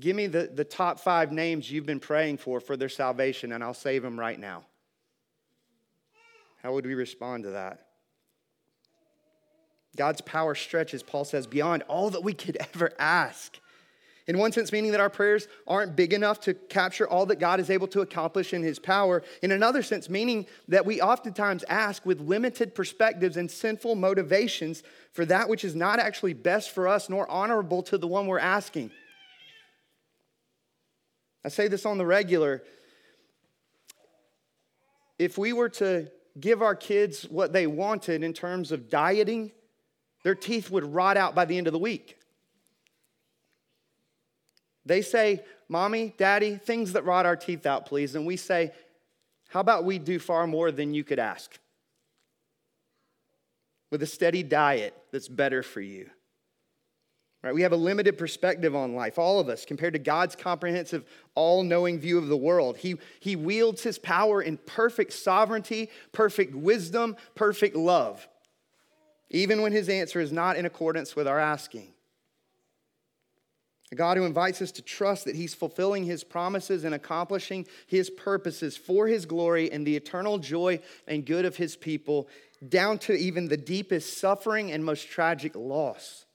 Give 0.00 0.16
me 0.16 0.28
the, 0.28 0.50
the 0.50 0.64
top 0.64 0.98
five 0.98 1.30
names 1.30 1.70
you've 1.70 1.84
been 1.84 2.00
praying 2.00 2.38
for 2.38 2.58
for 2.58 2.74
their 2.74 2.88
salvation, 2.88 3.52
and 3.52 3.62
I'll 3.62 3.74
save 3.74 4.02
them 4.02 4.18
right 4.18 4.38
now. 4.38 4.64
How 6.62 6.72
would 6.72 6.86
we 6.86 6.94
respond 6.94 7.44
to 7.44 7.50
that? 7.50 7.88
God's 9.94 10.22
power 10.22 10.54
stretches, 10.54 11.02
Paul 11.02 11.26
says, 11.26 11.46
beyond 11.46 11.82
all 11.82 12.08
that 12.10 12.24
we 12.24 12.32
could 12.32 12.56
ever 12.74 12.92
ask. 12.98 13.58
In 14.28 14.36
one 14.36 14.52
sense, 14.52 14.72
meaning 14.72 14.90
that 14.90 15.00
our 15.00 15.08
prayers 15.08 15.48
aren't 15.66 15.96
big 15.96 16.12
enough 16.12 16.38
to 16.40 16.52
capture 16.52 17.08
all 17.08 17.24
that 17.26 17.40
God 17.40 17.60
is 17.60 17.70
able 17.70 17.88
to 17.88 18.02
accomplish 18.02 18.52
in 18.52 18.62
His 18.62 18.78
power. 18.78 19.22
In 19.42 19.52
another 19.52 19.82
sense, 19.82 20.10
meaning 20.10 20.46
that 20.68 20.84
we 20.84 21.00
oftentimes 21.00 21.64
ask 21.66 22.04
with 22.04 22.20
limited 22.20 22.74
perspectives 22.74 23.38
and 23.38 23.50
sinful 23.50 23.94
motivations 23.94 24.82
for 25.12 25.24
that 25.24 25.48
which 25.48 25.64
is 25.64 25.74
not 25.74 25.98
actually 25.98 26.34
best 26.34 26.70
for 26.70 26.86
us 26.86 27.08
nor 27.08 27.28
honorable 27.30 27.82
to 27.84 27.96
the 27.96 28.06
one 28.06 28.26
we're 28.26 28.38
asking. 28.38 28.90
I 31.42 31.48
say 31.48 31.66
this 31.68 31.86
on 31.86 31.96
the 31.96 32.04
regular. 32.04 32.62
If 35.18 35.38
we 35.38 35.54
were 35.54 35.70
to 35.70 36.10
give 36.38 36.60
our 36.60 36.76
kids 36.76 37.22
what 37.22 37.54
they 37.54 37.66
wanted 37.66 38.22
in 38.22 38.34
terms 38.34 38.72
of 38.72 38.90
dieting, 38.90 39.52
their 40.22 40.34
teeth 40.34 40.70
would 40.70 40.84
rot 40.84 41.16
out 41.16 41.34
by 41.34 41.46
the 41.46 41.56
end 41.56 41.66
of 41.66 41.72
the 41.72 41.78
week. 41.78 42.17
They 44.88 45.02
say, 45.02 45.44
Mommy, 45.68 46.14
Daddy, 46.16 46.56
things 46.56 46.94
that 46.94 47.04
rot 47.04 47.26
our 47.26 47.36
teeth 47.36 47.66
out, 47.66 47.84
please. 47.84 48.14
And 48.14 48.26
we 48.26 48.36
say, 48.36 48.72
How 49.50 49.60
about 49.60 49.84
we 49.84 49.98
do 49.98 50.18
far 50.18 50.46
more 50.46 50.72
than 50.72 50.94
you 50.94 51.04
could 51.04 51.18
ask? 51.18 51.58
With 53.90 54.02
a 54.02 54.06
steady 54.06 54.42
diet 54.42 54.94
that's 55.12 55.28
better 55.28 55.62
for 55.62 55.82
you. 55.82 56.08
Right? 57.42 57.54
We 57.54 57.62
have 57.62 57.72
a 57.72 57.76
limited 57.76 58.18
perspective 58.18 58.74
on 58.74 58.94
life, 58.94 59.18
all 59.18 59.38
of 59.38 59.48
us, 59.48 59.64
compared 59.64 59.92
to 59.92 59.98
God's 59.98 60.34
comprehensive, 60.34 61.04
all 61.34 61.62
knowing 61.62 62.00
view 62.00 62.18
of 62.18 62.28
the 62.28 62.36
world. 62.36 62.78
He, 62.78 62.96
he 63.20 63.36
wields 63.36 63.82
his 63.82 63.98
power 63.98 64.42
in 64.42 64.56
perfect 64.56 65.12
sovereignty, 65.12 65.90
perfect 66.12 66.54
wisdom, 66.54 67.14
perfect 67.34 67.76
love, 67.76 68.26
even 69.30 69.62
when 69.62 69.72
his 69.72 69.88
answer 69.88 70.18
is 70.18 70.32
not 70.32 70.56
in 70.56 70.66
accordance 70.66 71.14
with 71.14 71.28
our 71.28 71.38
asking. 71.38 71.92
A 73.90 73.94
God 73.94 74.16
who 74.18 74.24
invites 74.24 74.60
us 74.60 74.70
to 74.72 74.82
trust 74.82 75.24
that 75.24 75.36
He's 75.36 75.54
fulfilling 75.54 76.04
His 76.04 76.22
promises 76.22 76.84
and 76.84 76.94
accomplishing 76.94 77.66
His 77.86 78.10
purposes 78.10 78.76
for 78.76 79.06
His 79.06 79.24
glory 79.24 79.72
and 79.72 79.86
the 79.86 79.96
eternal 79.96 80.38
joy 80.38 80.80
and 81.06 81.24
good 81.24 81.44
of 81.44 81.56
His 81.56 81.74
people, 81.74 82.28
down 82.66 82.98
to 82.98 83.14
even 83.14 83.48
the 83.48 83.56
deepest 83.56 84.18
suffering 84.18 84.72
and 84.72 84.84
most 84.84 85.08
tragic 85.08 85.54
loss. 85.54 86.26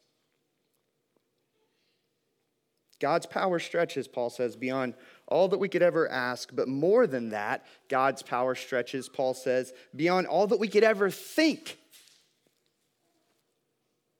God's 2.99 3.25
power 3.25 3.59
stretches, 3.59 4.07
Paul 4.07 4.29
says, 4.29 4.55
beyond 4.55 4.93
all 5.27 5.49
that 5.49 5.57
we 5.57 5.67
could 5.67 5.81
ever 5.81 6.09
ask, 6.09 6.49
but 6.53 6.69
more 6.69 7.05
than 7.05 7.29
that, 7.29 7.65
God's 7.89 8.23
power 8.23 8.55
stretches, 8.55 9.09
Paul 9.09 9.33
says, 9.33 9.73
beyond 9.95 10.25
all 10.27 10.47
that 10.47 10.59
we 10.59 10.69
could 10.69 10.85
ever 10.85 11.09
think. 11.09 11.77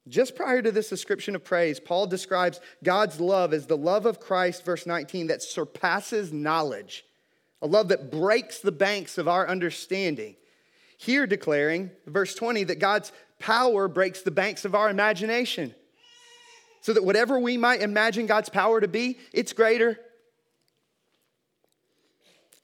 Just 0.08 0.36
prior 0.36 0.62
to 0.62 0.72
this 0.72 0.92
ascription 0.92 1.36
of 1.36 1.46
praise, 1.46 1.80
Paul 1.80 2.08
describes 2.08 2.60
God's 2.84 3.22
love 3.22 3.54
as 3.54 3.68
the 3.68 3.78
love 3.78 4.06
of 4.06 4.20
Christ, 4.20 4.66
verse 4.66 4.86
19, 4.86 5.28
that 5.28 5.42
surpasses 5.42 6.34
knowledge, 6.34 7.06
a 7.62 7.68
love 7.68 7.88
that 7.88 8.12
breaks 8.12 8.60
the 8.60 8.72
banks 8.72 9.18
of 9.18 9.30
our 9.30 9.48
understanding. 9.48 10.36
Here, 10.98 11.26
declaring, 11.26 11.92
verse 12.06 12.36
20, 12.36 12.66
that 12.66 12.80
God's 12.80 13.14
power 13.40 13.88
breaks 13.88 14.22
the 14.22 14.32
banks 14.32 14.66
of 14.66 14.76
our 14.76 14.90
imagination. 14.90 15.74
So 16.82 16.92
that 16.94 17.06
whatever 17.06 17.40
we 17.40 17.56
might 17.56 17.82
imagine 17.82 18.26
God's 18.26 18.50
power 18.50 18.82
to 18.82 18.90
be, 18.90 19.18
it's 19.32 19.54
greater. 19.54 19.98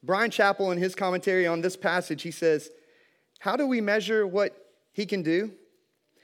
Bryan 0.03 0.29
Chapell, 0.29 0.73
in 0.73 0.77
his 0.77 0.93
commentary 0.93 1.47
on 1.47 1.61
this 1.61 1.77
passage, 1.77 2.21
he 2.21 2.31
says, 2.31 2.69
How 3.39 3.55
do 3.55 3.65
we 3.65 3.79
measure 3.79 4.27
what 4.27 4.53
he 4.91 5.05
can 5.05 5.23
do? 5.23 5.53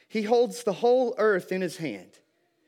He 0.08 0.24
holds 0.24 0.64
the 0.64 0.74
whole 0.74 1.16
earth 1.18 1.52
in 1.52 1.62
his 1.62 1.78
hand. 1.78 2.20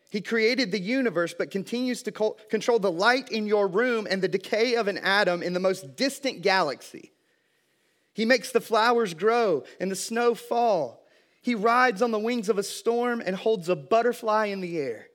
He 0.10 0.22
created 0.22 0.72
the 0.72 0.80
universe, 0.80 1.36
but 1.38 1.52
continues 1.52 2.02
to 2.04 2.12
control 2.50 2.80
the 2.80 2.92
light 2.92 3.30
in 3.30 3.46
your 3.46 3.68
room 3.68 4.08
and 4.10 4.22
the 4.22 4.28
decay 4.28 4.76
of 4.76 4.88
an 4.88 4.98
atom 5.00 5.44
in 5.44 5.54
the 5.54 5.60
most 5.60 5.96
distant 5.96 6.42
galaxy. 6.42 7.12
He 8.14 8.26
makes 8.26 8.52
the 8.52 8.62
flowers 8.62 9.14
grow 9.14 9.64
and 9.80 9.92
the 9.92 9.96
snow 9.96 10.34
fall. 10.34 11.04
He 11.42 11.56
rides 11.56 12.02
on 12.02 12.12
the 12.12 12.20
wings 12.20 12.50
of 12.50 12.58
a 12.58 12.64
storm 12.64 13.22
and 13.24 13.36
holds 13.36 13.70
a 13.70 13.76
butterfly 13.76 14.48
in 14.48 14.62
the 14.62 14.78
air. 14.80 15.08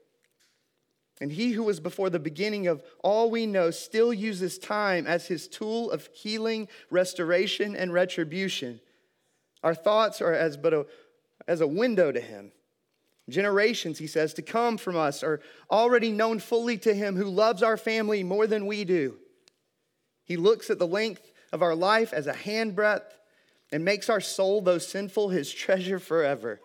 And 1.21 1.33
he 1.33 1.53
who 1.53 1.63
was 1.63 1.81
before 1.81 2.11
the 2.11 2.19
beginning 2.19 2.67
of 2.67 2.83
all 3.03 3.31
we 3.31 3.47
know 3.47 3.71
still 3.71 4.13
uses 4.13 4.59
time 4.59 5.07
as 5.07 5.27
his 5.27 5.49
tool 5.49 5.91
of 5.91 6.09
healing, 6.13 6.69
restoration, 6.91 7.77
and 7.77 7.93
retribution. 7.93 8.81
Our 9.63 9.75
thoughts 9.75 10.21
are 10.21 10.33
as 10.33 10.57
but 10.57 10.75
a 10.75 10.87
as 11.47 11.61
a 11.61 11.67
window 11.67 12.13
to 12.13 12.21
him. 12.21 12.53
Generations, 13.29 13.99
he 13.99 14.07
says, 14.07 14.35
to 14.35 14.43
come 14.43 14.77
from 14.77 14.97
us 14.97 15.23
are 15.23 15.41
already 15.71 16.11
known 16.11 16.39
fully 16.39 16.77
to 16.79 16.93
him 16.93 17.17
who 17.17 17.25
loves 17.25 17.63
our 17.63 17.77
family 17.77 18.23
more 18.23 18.47
than 18.47 18.67
we 18.67 18.85
do. 18.85 19.17
He 20.25 20.37
looks 20.37 20.71
at 20.71 20.79
the 20.79 20.87
length 20.87 21.31
of 21.53 21.63
our 21.63 21.75
life 21.75 22.13
as 22.13 22.27
a 22.27 22.33
handbreadth 22.33 23.19
and 23.71 23.85
makes 23.85 24.11
our 24.11 24.21
soul, 24.21 24.61
though 24.61 24.79
sinful, 24.79 25.31
his 25.31 25.53
treasure 25.53 25.99
forever. 25.99 26.61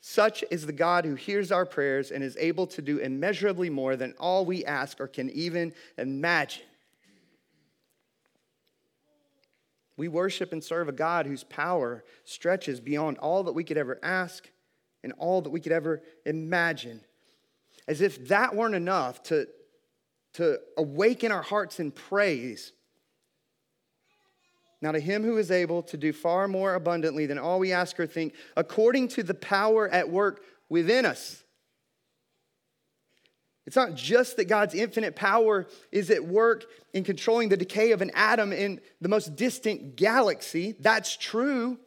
Such 0.00 0.42
is 0.50 0.66
the 0.66 0.72
God 0.72 1.04
who 1.04 1.14
hears 1.14 1.52
our 1.52 1.64
prayers 1.64 2.10
and 2.10 2.24
is 2.24 2.36
able 2.38 2.66
to 2.68 2.82
do 2.82 2.98
immeasurably 2.98 3.70
more 3.70 3.94
than 3.94 4.14
all 4.18 4.44
we 4.44 4.64
ask 4.64 5.00
or 5.00 5.06
can 5.06 5.30
even 5.30 5.72
imagine. 5.96 6.64
We 10.02 10.08
worship 10.08 10.52
and 10.52 10.64
serve 10.64 10.88
a 10.88 10.92
God 10.92 11.26
whose 11.26 11.44
power 11.44 12.02
stretches 12.24 12.80
beyond 12.80 13.18
all 13.18 13.44
that 13.44 13.52
we 13.52 13.62
could 13.62 13.78
ever 13.78 14.00
ask 14.02 14.50
and 15.04 15.12
all 15.16 15.42
that 15.42 15.50
we 15.50 15.60
could 15.60 15.70
ever 15.70 16.02
imagine. 16.26 17.02
As 17.86 18.00
if 18.00 18.26
that 18.26 18.56
weren't 18.56 18.74
enough 18.74 19.22
to, 19.22 19.46
to 20.32 20.58
awaken 20.76 21.30
our 21.30 21.42
hearts 21.42 21.78
in 21.78 21.92
praise. 21.92 22.72
Now, 24.80 24.90
to 24.90 24.98
him 24.98 25.22
who 25.22 25.38
is 25.38 25.52
able 25.52 25.84
to 25.84 25.96
do 25.96 26.12
far 26.12 26.48
more 26.48 26.74
abundantly 26.74 27.26
than 27.26 27.38
all 27.38 27.60
we 27.60 27.70
ask 27.70 28.00
or 28.00 28.08
think, 28.08 28.34
according 28.56 29.06
to 29.06 29.22
the 29.22 29.34
power 29.34 29.88
at 29.88 30.10
work 30.10 30.42
within 30.68 31.06
us. 31.06 31.44
It's 33.66 33.76
not 33.76 33.94
just 33.94 34.36
that 34.36 34.46
God's 34.46 34.74
infinite 34.74 35.14
power 35.14 35.66
is 35.92 36.10
at 36.10 36.24
work 36.24 36.64
in 36.92 37.04
controlling 37.04 37.48
the 37.48 37.56
decay 37.56 37.92
of 37.92 38.02
an 38.02 38.10
atom 38.14 38.52
in 38.52 38.80
the 39.00 39.08
most 39.08 39.36
distant 39.36 39.96
galaxy. 39.96 40.74
That's 40.80 41.16
true. 41.16 41.78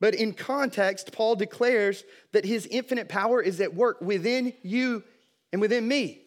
But 0.00 0.14
in 0.14 0.32
context, 0.32 1.12
Paul 1.12 1.36
declares 1.36 2.04
that 2.32 2.46
his 2.46 2.66
infinite 2.66 3.08
power 3.08 3.42
is 3.42 3.60
at 3.60 3.74
work 3.74 4.00
within 4.00 4.54
you 4.62 5.04
and 5.52 5.60
within 5.60 5.86
me. 5.86 6.22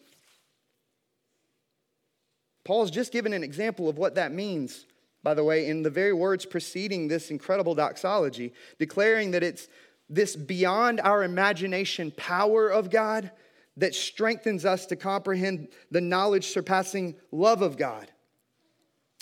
Paul's 2.64 2.92
just 2.92 3.12
given 3.12 3.32
an 3.32 3.42
example 3.42 3.88
of 3.88 3.98
what 3.98 4.14
that 4.14 4.32
means, 4.32 4.86
by 5.24 5.34
the 5.34 5.44
way, 5.44 5.66
in 5.66 5.82
the 5.82 5.90
very 5.90 6.12
words 6.12 6.46
preceding 6.46 7.08
this 7.08 7.30
incredible 7.30 7.74
doxology, 7.74 8.52
declaring 8.78 9.32
that 9.32 9.42
it's 9.42 9.66
this 10.08 10.36
beyond 10.36 11.00
our 11.00 11.24
imagination 11.24 12.12
power 12.16 12.68
of 12.68 12.90
God 12.90 13.32
that 13.76 13.94
strengthens 13.94 14.64
us 14.64 14.86
to 14.86 14.96
comprehend 14.96 15.68
the 15.90 16.00
knowledge 16.00 16.48
surpassing 16.48 17.16
love 17.32 17.62
of 17.62 17.76
God. 17.76 18.10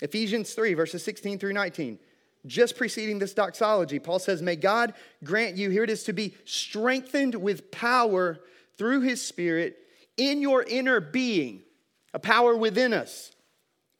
Ephesians 0.01 0.53
3, 0.53 0.73
verses 0.73 1.03
16 1.03 1.39
through 1.39 1.53
19. 1.53 1.99
Just 2.45 2.77
preceding 2.77 3.19
this 3.19 3.33
doxology, 3.33 3.99
Paul 3.99 4.19
says, 4.19 4.41
May 4.41 4.57
God 4.57 4.93
grant 5.23 5.55
you, 5.55 5.69
here 5.69 5.83
it 5.83 5.89
is, 5.89 6.03
to 6.03 6.13
be 6.13 6.35
strengthened 6.45 7.35
with 7.35 7.71
power 7.71 8.39
through 8.77 9.01
his 9.01 9.21
Spirit 9.21 9.77
in 10.17 10.41
your 10.41 10.63
inner 10.63 10.99
being, 10.99 11.63
a 12.13 12.19
power 12.19 12.55
within 12.55 12.93
us, 12.93 13.31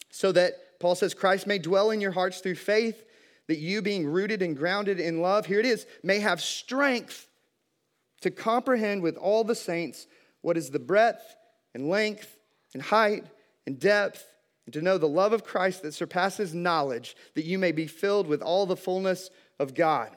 so 0.09 0.31
that, 0.33 0.79
Paul 0.79 0.95
says, 0.95 1.13
Christ 1.13 1.47
may 1.47 1.57
dwell 1.57 1.91
in 1.91 2.01
your 2.01 2.11
hearts 2.11 2.39
through 2.39 2.55
faith, 2.55 3.03
that 3.47 3.59
you, 3.59 3.81
being 3.81 4.05
rooted 4.05 4.41
and 4.41 4.57
grounded 4.57 4.99
in 4.99 5.21
love, 5.21 5.45
here 5.45 5.59
it 5.59 5.65
is, 5.65 5.85
may 6.03 6.19
have 6.19 6.41
strength 6.41 7.27
to 8.21 8.29
comprehend 8.29 9.01
with 9.01 9.15
all 9.15 9.43
the 9.43 9.55
saints 9.55 10.05
what 10.43 10.57
is 10.57 10.69
the 10.69 10.77
breadth 10.77 11.35
and 11.73 11.89
length 11.89 12.37
and 12.75 12.83
height 12.83 13.25
and 13.65 13.79
depth, 13.79 14.23
and 14.65 14.73
to 14.73 14.81
know 14.81 14.97
the 14.97 15.07
love 15.07 15.33
of 15.33 15.43
Christ 15.43 15.81
that 15.81 15.93
surpasses 15.93 16.53
knowledge, 16.53 17.15
that 17.33 17.45
you 17.45 17.57
may 17.57 17.71
be 17.71 17.87
filled 17.87 18.27
with 18.27 18.41
all 18.41 18.65
the 18.65 18.77
fullness 18.77 19.29
of 19.59 19.73
God. 19.73 20.15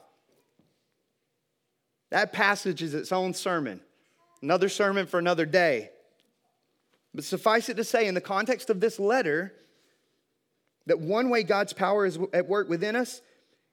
That 2.11 2.31
passage 2.31 2.81
is 2.83 2.93
its 2.93 3.11
own 3.11 3.33
sermon, 3.33 3.81
another 4.41 4.69
sermon 4.69 5.07
for 5.07 5.17
another 5.17 5.45
day. 5.45 5.89
But 7.13 7.23
suffice 7.23 7.69
it 7.69 7.77
to 7.77 7.83
say, 7.83 8.07
in 8.07 8.13
the 8.13 8.21
context 8.21 8.69
of 8.69 8.79
this 8.79 8.99
letter, 8.99 9.53
that 10.85 10.99
one 10.99 11.29
way 11.29 11.43
God's 11.43 11.73
power 11.73 12.05
is 12.05 12.19
at 12.33 12.47
work 12.47 12.69
within 12.69 12.95
us 12.95 13.21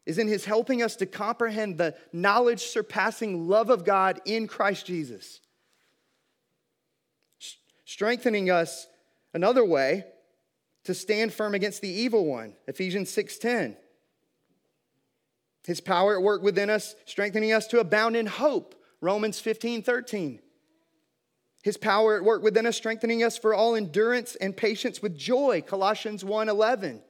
is 0.06 0.18
in 0.18 0.28
His 0.28 0.44
helping 0.44 0.82
us 0.82 0.96
to 0.96 1.06
comprehend 1.06 1.78
the 1.78 1.94
knowledge 2.12 2.62
surpassing 2.62 3.48
love 3.48 3.70
of 3.70 3.84
God 3.84 4.20
in 4.24 4.46
Christ 4.46 4.86
Jesus 4.86 5.40
strengthening 7.84 8.50
us 8.50 8.86
Another 9.34 9.64
way 9.64 10.04
to 10.84 10.94
stand 10.94 11.34
firm 11.34 11.54
against 11.54 11.82
the 11.82 11.88
evil 11.88 12.24
one, 12.24 12.54
Ephesians 12.68 13.10
6:10. 13.10 13.76
His 15.64 15.80
power 15.80 16.16
at 16.16 16.22
work 16.22 16.42
within 16.42 16.70
us, 16.70 16.94
strengthening 17.04 17.52
us 17.52 17.66
to 17.68 17.80
abound 17.80 18.16
in 18.16 18.26
hope, 18.26 18.80
Romans 19.00 19.40
15, 19.40 19.82
13. 19.82 20.40
His 21.62 21.76
power 21.78 22.16
at 22.16 22.24
work 22.24 22.42
within 22.42 22.66
us, 22.66 22.76
strengthening 22.76 23.24
us 23.24 23.38
for 23.38 23.54
all 23.54 23.74
endurance 23.74 24.36
and 24.36 24.56
patience 24.56 25.02
with 25.02 25.16
joy, 25.16 25.62
Colossians 25.62 26.22
1, 26.22 26.48
11. 26.50 27.02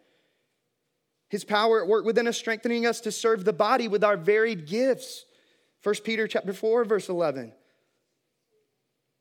His 1.29 1.45
power 1.45 1.83
at 1.83 1.89
work 1.89 2.05
within 2.05 2.29
us, 2.29 2.39
strengthening 2.39 2.87
us 2.87 3.01
to 3.01 3.13
serve 3.13 3.45
the 3.45 3.53
body 3.53 3.89
with 3.89 4.05
our 4.05 4.17
varied 4.17 4.67
gifts, 4.67 5.27
1 5.83 5.97
Peter 6.05 6.29
chapter 6.29 6.53
4, 6.53 6.85
verse 6.85 7.09
11. 7.09 7.53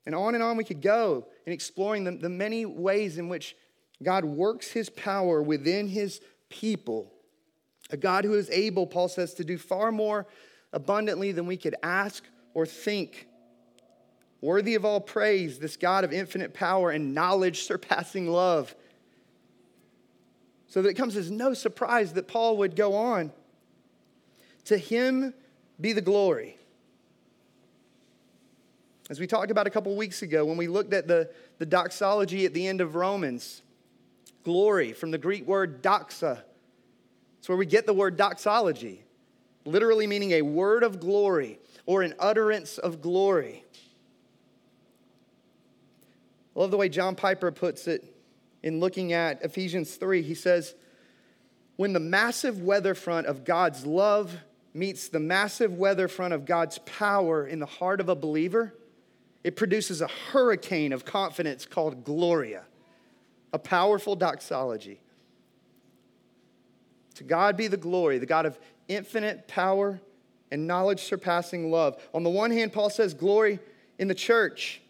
And 0.05 0.13
on 0.13 0.35
and 0.35 0.43
on 0.43 0.57
we 0.57 0.63
could 0.63 0.81
go 0.81 1.27
in 1.45 1.53
exploring 1.53 2.03
the, 2.03 2.11
the 2.11 2.29
many 2.29 2.65
ways 2.65 3.17
in 3.17 3.29
which 3.29 3.55
God 4.01 4.25
works 4.25 4.71
his 4.71 4.89
power 4.89 5.41
within 5.41 5.87
his 5.87 6.21
people. 6.49 7.11
A 7.89 7.97
God 7.97 8.25
who 8.25 8.33
is 8.33 8.49
able, 8.49 8.87
Paul 8.87 9.07
says, 9.07 9.33
to 9.35 9.43
do 9.43 9.57
far 9.57 9.91
more 9.91 10.25
abundantly 10.71 11.31
than 11.31 11.45
we 11.45 11.57
could 11.57 11.75
ask 11.83 12.23
or 12.53 12.65
think. 12.65 13.27
Worthy 14.41 14.75
of 14.75 14.83
all 14.83 14.99
praise, 14.99 15.59
this 15.59 15.77
God 15.77 16.03
of 16.03 16.11
infinite 16.11 16.53
power 16.53 16.91
and 16.91 17.13
knowledge 17.13 17.63
surpassing 17.63 18.27
love. 18.27 18.75
So 20.67 20.81
that 20.81 20.89
it 20.89 20.95
comes 20.95 21.15
as 21.15 21.29
no 21.29 21.53
surprise 21.53 22.13
that 22.13 22.27
Paul 22.27 22.57
would 22.57 22.75
go 22.75 22.95
on. 22.95 23.31
To 24.65 24.77
him 24.77 25.33
be 25.79 25.93
the 25.93 26.01
glory. 26.01 26.57
As 29.09 29.19
we 29.19 29.27
talked 29.27 29.51
about 29.51 29.67
a 29.67 29.69
couple 29.69 29.95
weeks 29.95 30.21
ago 30.21 30.45
when 30.45 30.57
we 30.57 30.67
looked 30.67 30.93
at 30.93 31.07
the, 31.07 31.29
the 31.57 31.65
doxology 31.65 32.45
at 32.45 32.53
the 32.53 32.65
end 32.65 32.79
of 32.79 32.95
Romans, 32.95 33.61
glory 34.43 34.93
from 34.93 35.11
the 35.11 35.17
Greek 35.17 35.45
word 35.45 35.83
doxa. 35.83 36.41
It's 37.39 37.49
where 37.49 37.57
we 37.57 37.65
get 37.65 37.85
the 37.85 37.93
word 37.93 38.15
doxology, 38.15 39.03
literally 39.65 40.07
meaning 40.07 40.31
a 40.31 40.41
word 40.41 40.83
of 40.83 41.01
glory 41.01 41.59
or 41.85 42.01
an 42.01 42.13
utterance 42.17 42.77
of 42.77 43.01
glory. 43.01 43.65
I 46.55 46.59
love 46.59 46.71
the 46.71 46.77
way 46.77 46.87
John 46.87 47.15
Piper 47.15 47.51
puts 47.51 47.87
it 47.87 48.05
in 48.61 48.79
looking 48.79 49.11
at 49.11 49.43
Ephesians 49.43 49.95
3. 49.95 50.21
He 50.21 50.35
says, 50.35 50.75
When 51.75 51.91
the 51.91 51.99
massive 51.99 52.61
weather 52.61 52.95
front 52.95 53.27
of 53.27 53.43
God's 53.43 53.85
love 53.85 54.37
meets 54.73 55.09
the 55.09 55.19
massive 55.19 55.73
weather 55.73 56.07
front 56.07 56.33
of 56.33 56.45
God's 56.45 56.77
power 56.79 57.45
in 57.45 57.59
the 57.59 57.65
heart 57.65 57.99
of 57.99 58.07
a 58.07 58.15
believer, 58.15 58.73
it 59.43 59.55
produces 59.55 60.01
a 60.01 60.07
hurricane 60.07 60.93
of 60.93 61.05
confidence 61.05 61.65
called 61.65 62.03
Gloria, 62.03 62.63
a 63.51 63.59
powerful 63.59 64.15
doxology. 64.15 64.99
To 67.15 67.23
God 67.23 67.57
be 67.57 67.67
the 67.67 67.77
glory, 67.77 68.17
the 68.17 68.25
God 68.25 68.45
of 68.45 68.57
infinite 68.87 69.47
power 69.47 69.99
and 70.51 70.65
knowledge 70.65 71.01
surpassing 71.01 71.71
love. 71.71 72.01
On 72.13 72.23
the 72.23 72.29
one 72.29 72.51
hand, 72.51 72.73
Paul 72.73 72.89
says 72.89 73.13
glory 73.13 73.59
in 73.99 74.07
the 74.07 74.15
church. 74.15 74.81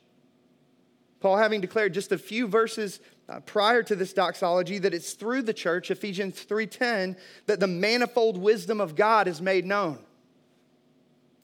Paul 1.19 1.37
having 1.37 1.61
declared 1.61 1.93
just 1.93 2.11
a 2.11 2.17
few 2.17 2.47
verses 2.47 2.99
uh, 3.29 3.39
prior 3.39 3.81
to 3.83 3.95
this 3.95 4.13
doxology 4.13 4.77
that 4.79 4.93
it's 4.93 5.13
through 5.13 5.41
the 5.41 5.53
church 5.53 5.89
Ephesians 5.89 6.45
3:10 6.45 7.15
that 7.45 7.61
the 7.61 7.67
manifold 7.67 8.37
wisdom 8.37 8.81
of 8.81 8.95
God 8.95 9.27
is 9.29 9.41
made 9.41 9.65
known 9.65 9.99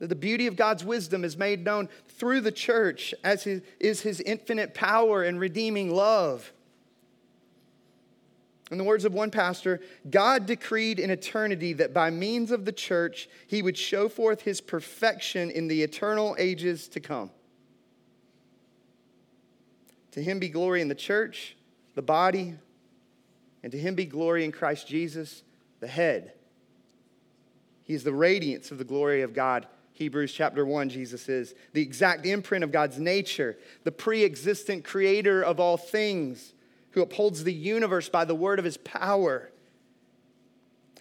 the 0.08 0.16
beauty 0.16 0.48
of 0.48 0.56
God's 0.56 0.84
wisdom 0.84 1.26
is 1.26 1.36
made 1.36 1.66
known 1.66 1.90
through 2.08 2.42
the 2.42 2.52
church 2.52 3.14
as 3.24 3.44
his, 3.44 3.62
is 3.80 4.02
his 4.02 4.22
infinite 4.22 4.74
power 4.74 5.24
and 5.24 5.40
redeeming 5.40 5.94
love. 5.94 6.54
In 8.72 8.78
the 8.78 8.84
words 8.84 9.04
of 9.04 9.14
one 9.14 9.32
pastor, 9.32 9.82
God 10.10 10.46
decreed 10.46 11.00
in 11.00 11.10
eternity 11.10 11.74
that 11.74 11.94
by 11.94 12.12
means 12.12 12.52
of 12.52 12.66
the 12.66 12.72
church, 12.72 13.28
he 13.48 13.62
would 13.62 13.78
show 13.78 14.08
forth 14.08 14.44
his 14.44 14.62
perfection 14.62 15.50
in 15.50 15.68
the 15.68 15.82
eternal 15.84 16.36
ages 16.40 16.88
to 16.90 17.00
come. 17.00 17.32
To 20.12 20.24
him 20.24 20.40
be 20.40 20.50
glory 20.50 20.82
in 20.82 20.88
the 20.88 20.96
church, 20.96 21.58
the 21.96 22.02
body, 22.02 22.56
and 23.64 23.72
to 23.72 23.78
him 23.78 23.96
be 23.96 24.06
glory 24.06 24.46
in 24.46 24.52
Christ 24.52 24.88
Jesus, 24.88 25.44
the 25.80 25.88
head. 25.88 26.34
He 27.84 27.96
is 27.96 28.04
the 28.04 28.14
radiance 28.14 28.72
of 28.72 28.78
the 28.78 28.84
glory 28.84 29.24
of 29.24 29.34
God 29.34 29.68
Hebrews 30.00 30.32
chapter 30.32 30.66
1, 30.66 30.88
Jesus 30.88 31.28
is 31.28 31.54
the 31.74 31.82
exact 31.82 32.26
imprint 32.26 32.64
of 32.64 32.72
God's 32.72 32.98
nature, 32.98 33.58
the 33.84 33.92
pre 33.92 34.24
existent 34.24 34.86
creator 34.86 35.44
of 35.44 35.60
all 35.60 35.76
things, 35.76 36.54
who 36.92 37.02
upholds 37.02 37.44
the 37.44 37.52
universe 37.52 38.08
by 38.08 38.24
the 38.24 38.34
word 38.34 38.60
of 38.60 38.66
his 38.66 38.78
power. 38.78 39.52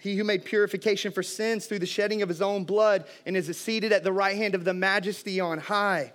He 0.01 0.17
who 0.17 0.25
made 0.25 0.43
purification 0.43 1.13
for 1.13 1.23
sins 1.23 1.65
through 1.65 1.79
the 1.79 1.85
shedding 1.85 2.21
of 2.21 2.27
his 2.27 2.41
own 2.41 2.65
blood 2.65 3.05
and 3.25 3.37
is 3.37 3.57
seated 3.57 3.93
at 3.93 4.03
the 4.03 4.11
right 4.11 4.35
hand 4.35 4.53
of 4.53 4.65
the 4.65 4.73
majesty 4.73 5.39
on 5.39 5.59
high, 5.59 6.11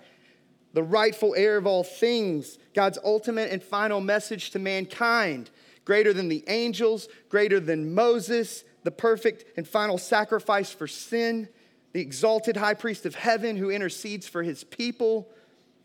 the 0.73 0.83
rightful 0.83 1.33
heir 1.35 1.57
of 1.57 1.65
all 1.65 1.83
things, 1.83 2.59
God's 2.75 2.99
ultimate 3.03 3.51
and 3.51 3.63
final 3.63 3.99
message 3.99 4.51
to 4.51 4.59
mankind, 4.59 5.49
greater 5.85 6.13
than 6.13 6.29
the 6.29 6.43
angels, 6.47 7.07
greater 7.29 7.59
than 7.59 7.95
Moses, 7.95 8.63
the 8.83 8.91
perfect 8.91 9.57
and 9.57 9.67
final 9.67 9.97
sacrifice 9.97 10.69
for 10.69 10.85
sin 10.85 11.49
the 11.95 12.01
exalted 12.01 12.57
high 12.57 12.73
priest 12.73 13.05
of 13.05 13.15
heaven 13.15 13.55
who 13.55 13.71
intercedes 13.71 14.27
for 14.27 14.43
his 14.43 14.65
people, 14.65 15.29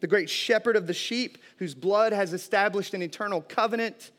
the 0.01 0.09
great 0.09 0.29
shepherd 0.29 0.75
of 0.75 0.88
the 0.88 0.92
sheep 0.92 1.38
whose 1.59 1.73
blood 1.73 2.12
has 2.12 2.33
established 2.33 2.94
an 2.94 3.01
eternal 3.01 3.42
covenant. 3.42 4.11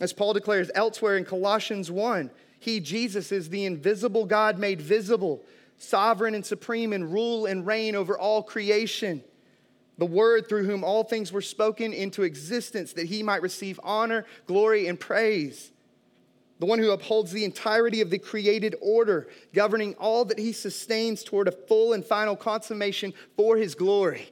As 0.00 0.12
Paul 0.12 0.32
declares 0.32 0.70
elsewhere 0.76 1.16
in 1.16 1.24
Colossians 1.24 1.90
1, 1.90 2.30
he, 2.60 2.78
Jesus, 2.78 3.32
is 3.32 3.48
the 3.48 3.64
invisible 3.64 4.24
God 4.24 4.60
made 4.60 4.80
visible, 4.80 5.42
sovereign 5.78 6.36
and 6.36 6.46
supreme 6.46 6.92
in 6.92 7.10
rule 7.10 7.46
and 7.46 7.66
reign 7.66 7.96
over 7.96 8.16
all 8.16 8.44
creation. 8.44 9.24
The 9.98 10.06
Word 10.06 10.48
through 10.48 10.66
whom 10.66 10.84
all 10.84 11.02
things 11.02 11.32
were 11.32 11.42
spoken 11.42 11.92
into 11.92 12.22
existence, 12.22 12.92
that 12.92 13.06
he 13.06 13.24
might 13.24 13.42
receive 13.42 13.80
honor, 13.82 14.24
glory, 14.46 14.86
and 14.86 15.00
praise 15.00 15.72
the 16.62 16.66
one 16.66 16.78
who 16.78 16.92
upholds 16.92 17.32
the 17.32 17.44
entirety 17.44 18.00
of 18.02 18.08
the 18.08 18.20
created 18.20 18.76
order, 18.80 19.26
governing 19.52 19.94
all 19.94 20.24
that 20.24 20.38
he 20.38 20.52
sustains 20.52 21.24
toward 21.24 21.48
a 21.48 21.50
full 21.50 21.92
and 21.92 22.04
final 22.04 22.36
consummation 22.36 23.12
for 23.36 23.56
his 23.56 23.74
glory. 23.74 24.30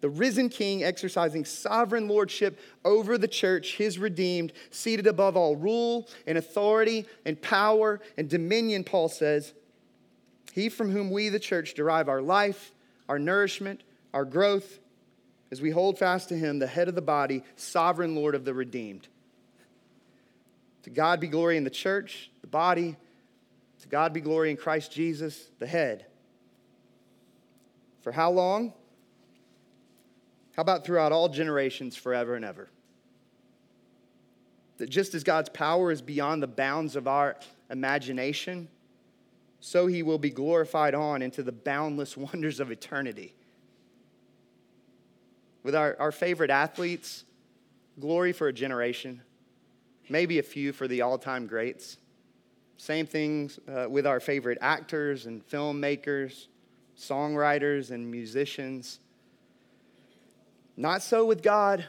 The 0.00 0.08
risen 0.08 0.48
king 0.48 0.82
exercising 0.82 1.44
sovereign 1.44 2.08
lordship 2.08 2.58
over 2.84 3.18
the 3.18 3.28
church, 3.28 3.76
his 3.76 4.00
redeemed, 4.00 4.52
seated 4.72 5.06
above 5.06 5.36
all 5.36 5.54
rule 5.54 6.08
and 6.26 6.36
authority 6.36 7.06
and 7.24 7.40
power 7.40 8.00
and 8.16 8.28
dominion, 8.28 8.82
Paul 8.82 9.08
says. 9.08 9.54
He 10.54 10.68
from 10.68 10.90
whom 10.90 11.12
we, 11.12 11.28
the 11.28 11.38
church, 11.38 11.74
derive 11.74 12.08
our 12.08 12.20
life, 12.20 12.72
our 13.08 13.20
nourishment, 13.20 13.84
our 14.12 14.24
growth, 14.24 14.80
as 15.52 15.62
we 15.62 15.70
hold 15.70 16.00
fast 16.00 16.30
to 16.30 16.36
him, 16.36 16.58
the 16.58 16.66
head 16.66 16.88
of 16.88 16.96
the 16.96 17.00
body, 17.00 17.44
sovereign 17.54 18.16
Lord 18.16 18.34
of 18.34 18.44
the 18.44 18.54
redeemed. 18.54 19.06
To 20.86 20.90
God 20.90 21.18
be 21.18 21.26
glory 21.26 21.56
in 21.56 21.64
the 21.64 21.70
church, 21.70 22.30
the 22.42 22.46
body. 22.46 22.94
To 23.80 23.88
God 23.88 24.12
be 24.12 24.20
glory 24.20 24.52
in 24.52 24.56
Christ 24.56 24.92
Jesus, 24.92 25.50
the 25.58 25.66
head. 25.66 26.06
For 28.02 28.12
how 28.12 28.30
long? 28.30 28.72
How 30.54 30.62
about 30.62 30.84
throughout 30.84 31.10
all 31.10 31.28
generations, 31.28 31.96
forever 31.96 32.36
and 32.36 32.44
ever? 32.44 32.70
That 34.76 34.88
just 34.88 35.12
as 35.14 35.24
God's 35.24 35.48
power 35.48 35.90
is 35.90 36.00
beyond 36.00 36.40
the 36.40 36.46
bounds 36.46 36.94
of 36.94 37.08
our 37.08 37.36
imagination, 37.68 38.68
so 39.58 39.88
he 39.88 40.04
will 40.04 40.18
be 40.18 40.30
glorified 40.30 40.94
on 40.94 41.20
into 41.20 41.42
the 41.42 41.50
boundless 41.50 42.16
wonders 42.16 42.60
of 42.60 42.70
eternity. 42.70 43.34
With 45.64 45.74
our, 45.74 45.96
our 45.98 46.12
favorite 46.12 46.50
athletes, 46.50 47.24
glory 47.98 48.32
for 48.32 48.46
a 48.46 48.52
generation 48.52 49.22
maybe 50.08 50.38
a 50.38 50.42
few 50.42 50.72
for 50.72 50.88
the 50.88 51.02
all 51.02 51.18
time 51.18 51.46
greats. 51.46 51.98
Same 52.76 53.06
things 53.06 53.58
uh, 53.68 53.86
with 53.88 54.06
our 54.06 54.20
favorite 54.20 54.58
actors 54.60 55.26
and 55.26 55.46
filmmakers, 55.48 56.46
songwriters 56.98 57.90
and 57.90 58.10
musicians. 58.10 59.00
Not 60.76 61.02
so 61.02 61.24
with 61.24 61.42
God. 61.42 61.86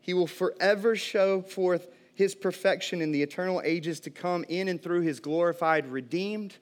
He 0.00 0.14
will 0.14 0.26
forever 0.26 0.96
show 0.96 1.42
forth 1.42 1.88
his 2.14 2.34
perfection 2.34 3.00
in 3.00 3.12
the 3.12 3.22
eternal 3.22 3.62
ages 3.64 4.00
to 4.00 4.10
come 4.10 4.44
in 4.48 4.68
and 4.68 4.82
through 4.82 5.02
his 5.02 5.20
glorified 5.20 5.86
redeemed. 5.86 6.56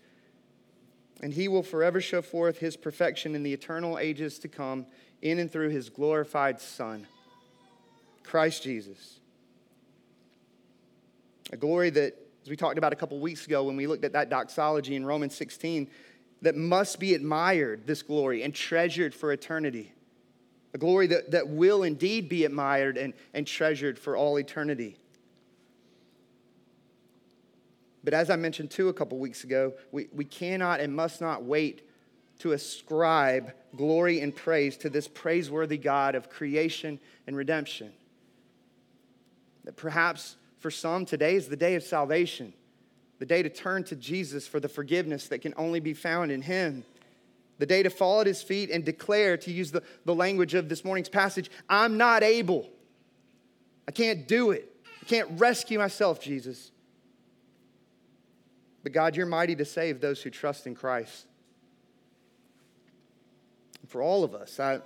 And 1.22 1.32
he 1.32 1.48
will 1.48 1.62
forever 1.62 2.00
show 2.00 2.22
forth 2.22 2.58
his 2.58 2.76
perfection 2.76 3.34
in 3.34 3.42
the 3.42 3.52
eternal 3.52 3.98
ages 3.98 4.38
to 4.40 4.48
come 4.48 4.86
in 5.22 5.38
and 5.38 5.50
through 5.50 5.70
his 5.70 5.88
glorified 5.88 6.60
Son, 6.60 7.06
Christ 8.22 8.62
Jesus. 8.62 9.20
A 11.52 11.56
glory 11.56 11.90
that, 11.90 12.16
as 12.42 12.50
we 12.50 12.56
talked 12.56 12.78
about 12.78 12.92
a 12.92 12.96
couple 12.96 13.18
weeks 13.20 13.46
ago 13.46 13.64
when 13.64 13.76
we 13.76 13.86
looked 13.86 14.04
at 14.04 14.12
that 14.12 14.30
doxology 14.30 14.96
in 14.96 15.06
Romans 15.06 15.34
16, 15.34 15.88
that 16.42 16.56
must 16.56 16.98
be 17.00 17.14
admired, 17.14 17.86
this 17.86 18.02
glory, 18.02 18.42
and 18.42 18.54
treasured 18.54 19.14
for 19.14 19.32
eternity. 19.32 19.92
a 20.74 20.78
glory 20.78 21.06
that, 21.06 21.30
that 21.30 21.48
will 21.48 21.82
indeed 21.82 22.28
be 22.28 22.44
admired 22.44 22.98
and, 22.98 23.14
and 23.32 23.46
treasured 23.46 23.98
for 23.98 24.16
all 24.16 24.38
eternity. 24.38 24.96
But 28.04 28.14
as 28.14 28.30
I 28.30 28.36
mentioned 28.36 28.70
too 28.70 28.88
a 28.88 28.92
couple 28.92 29.18
weeks 29.18 29.42
ago, 29.42 29.74
we, 29.90 30.08
we 30.12 30.24
cannot 30.24 30.80
and 30.80 30.94
must 30.94 31.20
not 31.20 31.42
wait 31.42 31.82
to 32.38 32.52
ascribe 32.52 33.52
glory 33.74 34.20
and 34.20 34.34
praise 34.34 34.76
to 34.78 34.90
this 34.90 35.08
praiseworthy 35.08 35.78
God 35.78 36.14
of 36.14 36.28
creation 36.28 37.00
and 37.26 37.36
redemption. 37.36 37.92
That 39.64 39.76
perhaps 39.76 40.36
for 40.58 40.70
some, 40.70 41.04
today 41.04 41.36
is 41.36 41.48
the 41.48 41.56
day 41.56 41.74
of 41.74 41.82
salvation, 41.82 42.52
the 43.18 43.26
day 43.26 43.42
to 43.42 43.48
turn 43.48 43.84
to 43.84 43.96
Jesus 43.96 44.46
for 44.46 44.60
the 44.60 44.68
forgiveness 44.68 45.28
that 45.28 45.40
can 45.40 45.54
only 45.56 45.80
be 45.80 45.94
found 45.94 46.30
in 46.30 46.42
Him, 46.42 46.84
the 47.58 47.66
day 47.66 47.82
to 47.82 47.90
fall 47.90 48.20
at 48.20 48.26
His 48.26 48.42
feet 48.42 48.70
and 48.70 48.84
declare, 48.84 49.36
to 49.38 49.52
use 49.52 49.70
the, 49.70 49.82
the 50.04 50.14
language 50.14 50.54
of 50.54 50.68
this 50.68 50.84
morning's 50.84 51.08
passage, 51.08 51.50
I'm 51.68 51.96
not 51.96 52.22
able. 52.22 52.68
I 53.86 53.92
can't 53.92 54.26
do 54.26 54.50
it. 54.50 54.70
I 55.02 55.04
can't 55.06 55.38
rescue 55.38 55.78
myself, 55.78 56.20
Jesus. 56.20 56.70
But 58.82 58.92
God, 58.92 59.16
you're 59.16 59.26
mighty 59.26 59.56
to 59.56 59.64
save 59.64 60.00
those 60.00 60.22
who 60.22 60.30
trust 60.30 60.66
in 60.66 60.74
Christ 60.74 61.26
for 63.86 64.02
all 64.02 64.24
of 64.24 64.34
us. 64.34 64.58
I, 64.58 64.80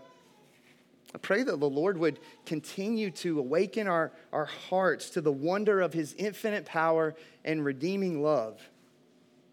I 1.14 1.18
pray 1.18 1.42
that 1.42 1.58
the 1.58 1.68
Lord 1.68 1.98
would 1.98 2.20
continue 2.46 3.10
to 3.12 3.40
awaken 3.40 3.88
our, 3.88 4.12
our 4.32 4.44
hearts 4.44 5.10
to 5.10 5.20
the 5.20 5.32
wonder 5.32 5.80
of 5.80 5.92
his 5.92 6.14
infinite 6.14 6.64
power 6.64 7.14
and 7.44 7.64
redeeming 7.64 8.22
love. 8.22 8.60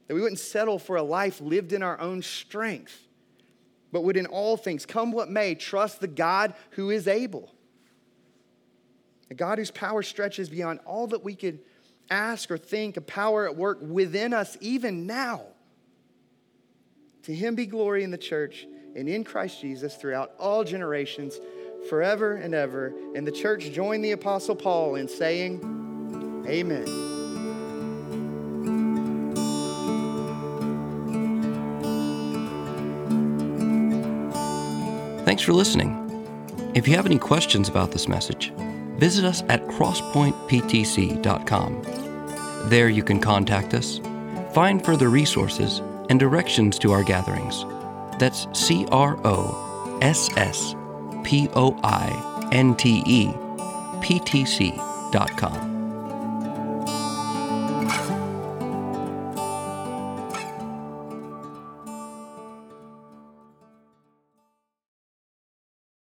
That 0.08 0.14
we 0.14 0.22
wouldn't 0.22 0.40
settle 0.40 0.78
for 0.78 0.98
a 0.98 1.04
life 1.04 1.42
lived 1.42 1.74
in 1.74 1.82
our 1.82 2.00
own 2.00 2.22
strength, 2.22 3.08
but 3.92 4.04
would 4.04 4.18
in 4.18 4.28
all 4.28 4.56
things, 4.56 4.86
come 4.86 5.12
what 5.12 5.30
may, 5.30 5.56
trust 5.56 6.00
the 6.00 6.08
God 6.08 6.54
who 6.72 6.92
is 6.92 7.08
able. 7.08 7.52
A 9.32 9.34
God 9.34 9.58
whose 9.58 9.72
power 9.72 10.04
stretches 10.04 10.50
beyond 10.50 10.80
all 10.86 11.08
that 11.08 11.24
we 11.24 11.36
could 11.36 11.60
ask 12.10 12.52
or 12.52 12.58
think, 12.58 12.98
a 12.98 13.02
power 13.02 13.46
at 13.46 13.58
work 13.58 13.80
within 13.82 14.34
us 14.34 14.58
even 14.62 15.06
now. 15.08 15.42
To 17.24 17.34
him 17.34 17.56
be 17.56 17.66
glory 17.66 18.04
in 18.04 18.12
the 18.12 18.18
church 18.18 18.66
and 18.96 19.10
in 19.10 19.24
Christ 19.24 19.62
Jesus 19.62 19.96
throughout 19.96 20.34
all 20.40 20.64
generations, 20.64 21.40
forever 21.90 22.36
and 22.36 22.54
ever. 22.54 22.94
And 23.16 23.26
the 23.26 23.32
church 23.32 23.72
joined 23.72 24.04
the 24.04 24.12
Apostle 24.12 24.56
Paul 24.56 24.94
in 24.96 25.08
saying, 25.08 26.44
Amen. 26.48 26.86
Thanks 35.26 35.42
for 35.44 35.54
listening. 35.54 36.04
If 36.74 36.88
you 36.88 36.96
have 36.96 37.06
any 37.06 37.20
questions 37.20 37.68
about 37.68 37.92
this 37.92 38.08
message, 38.08 38.54
visit 38.98 39.26
us 39.26 39.44
at 39.50 39.68
crosspointptc.com. 39.68 41.82
There 42.70 42.90
you 42.90 43.04
can 43.04 43.20
contact 43.20 43.74
us, 43.74 44.00
find 44.54 44.86
further 44.86 45.10
resources, 45.10 45.82
and 46.10 46.18
directions 46.20 46.80
to 46.80 46.94
our 46.94 47.04
gatherings. 47.04 47.66
That's 48.20 48.48
C 48.54 48.86
R 48.92 49.18
O 49.24 50.00
S 50.02 50.30
S 50.38 50.76
P 51.24 51.50
O 51.56 51.78
I 51.84 52.50
N 52.52 52.76
T 52.76 53.04
E 53.06 53.34
P 54.02 54.20
T 54.20 54.46
C 54.46 54.74
dot 55.12 55.36
com. 55.38 55.77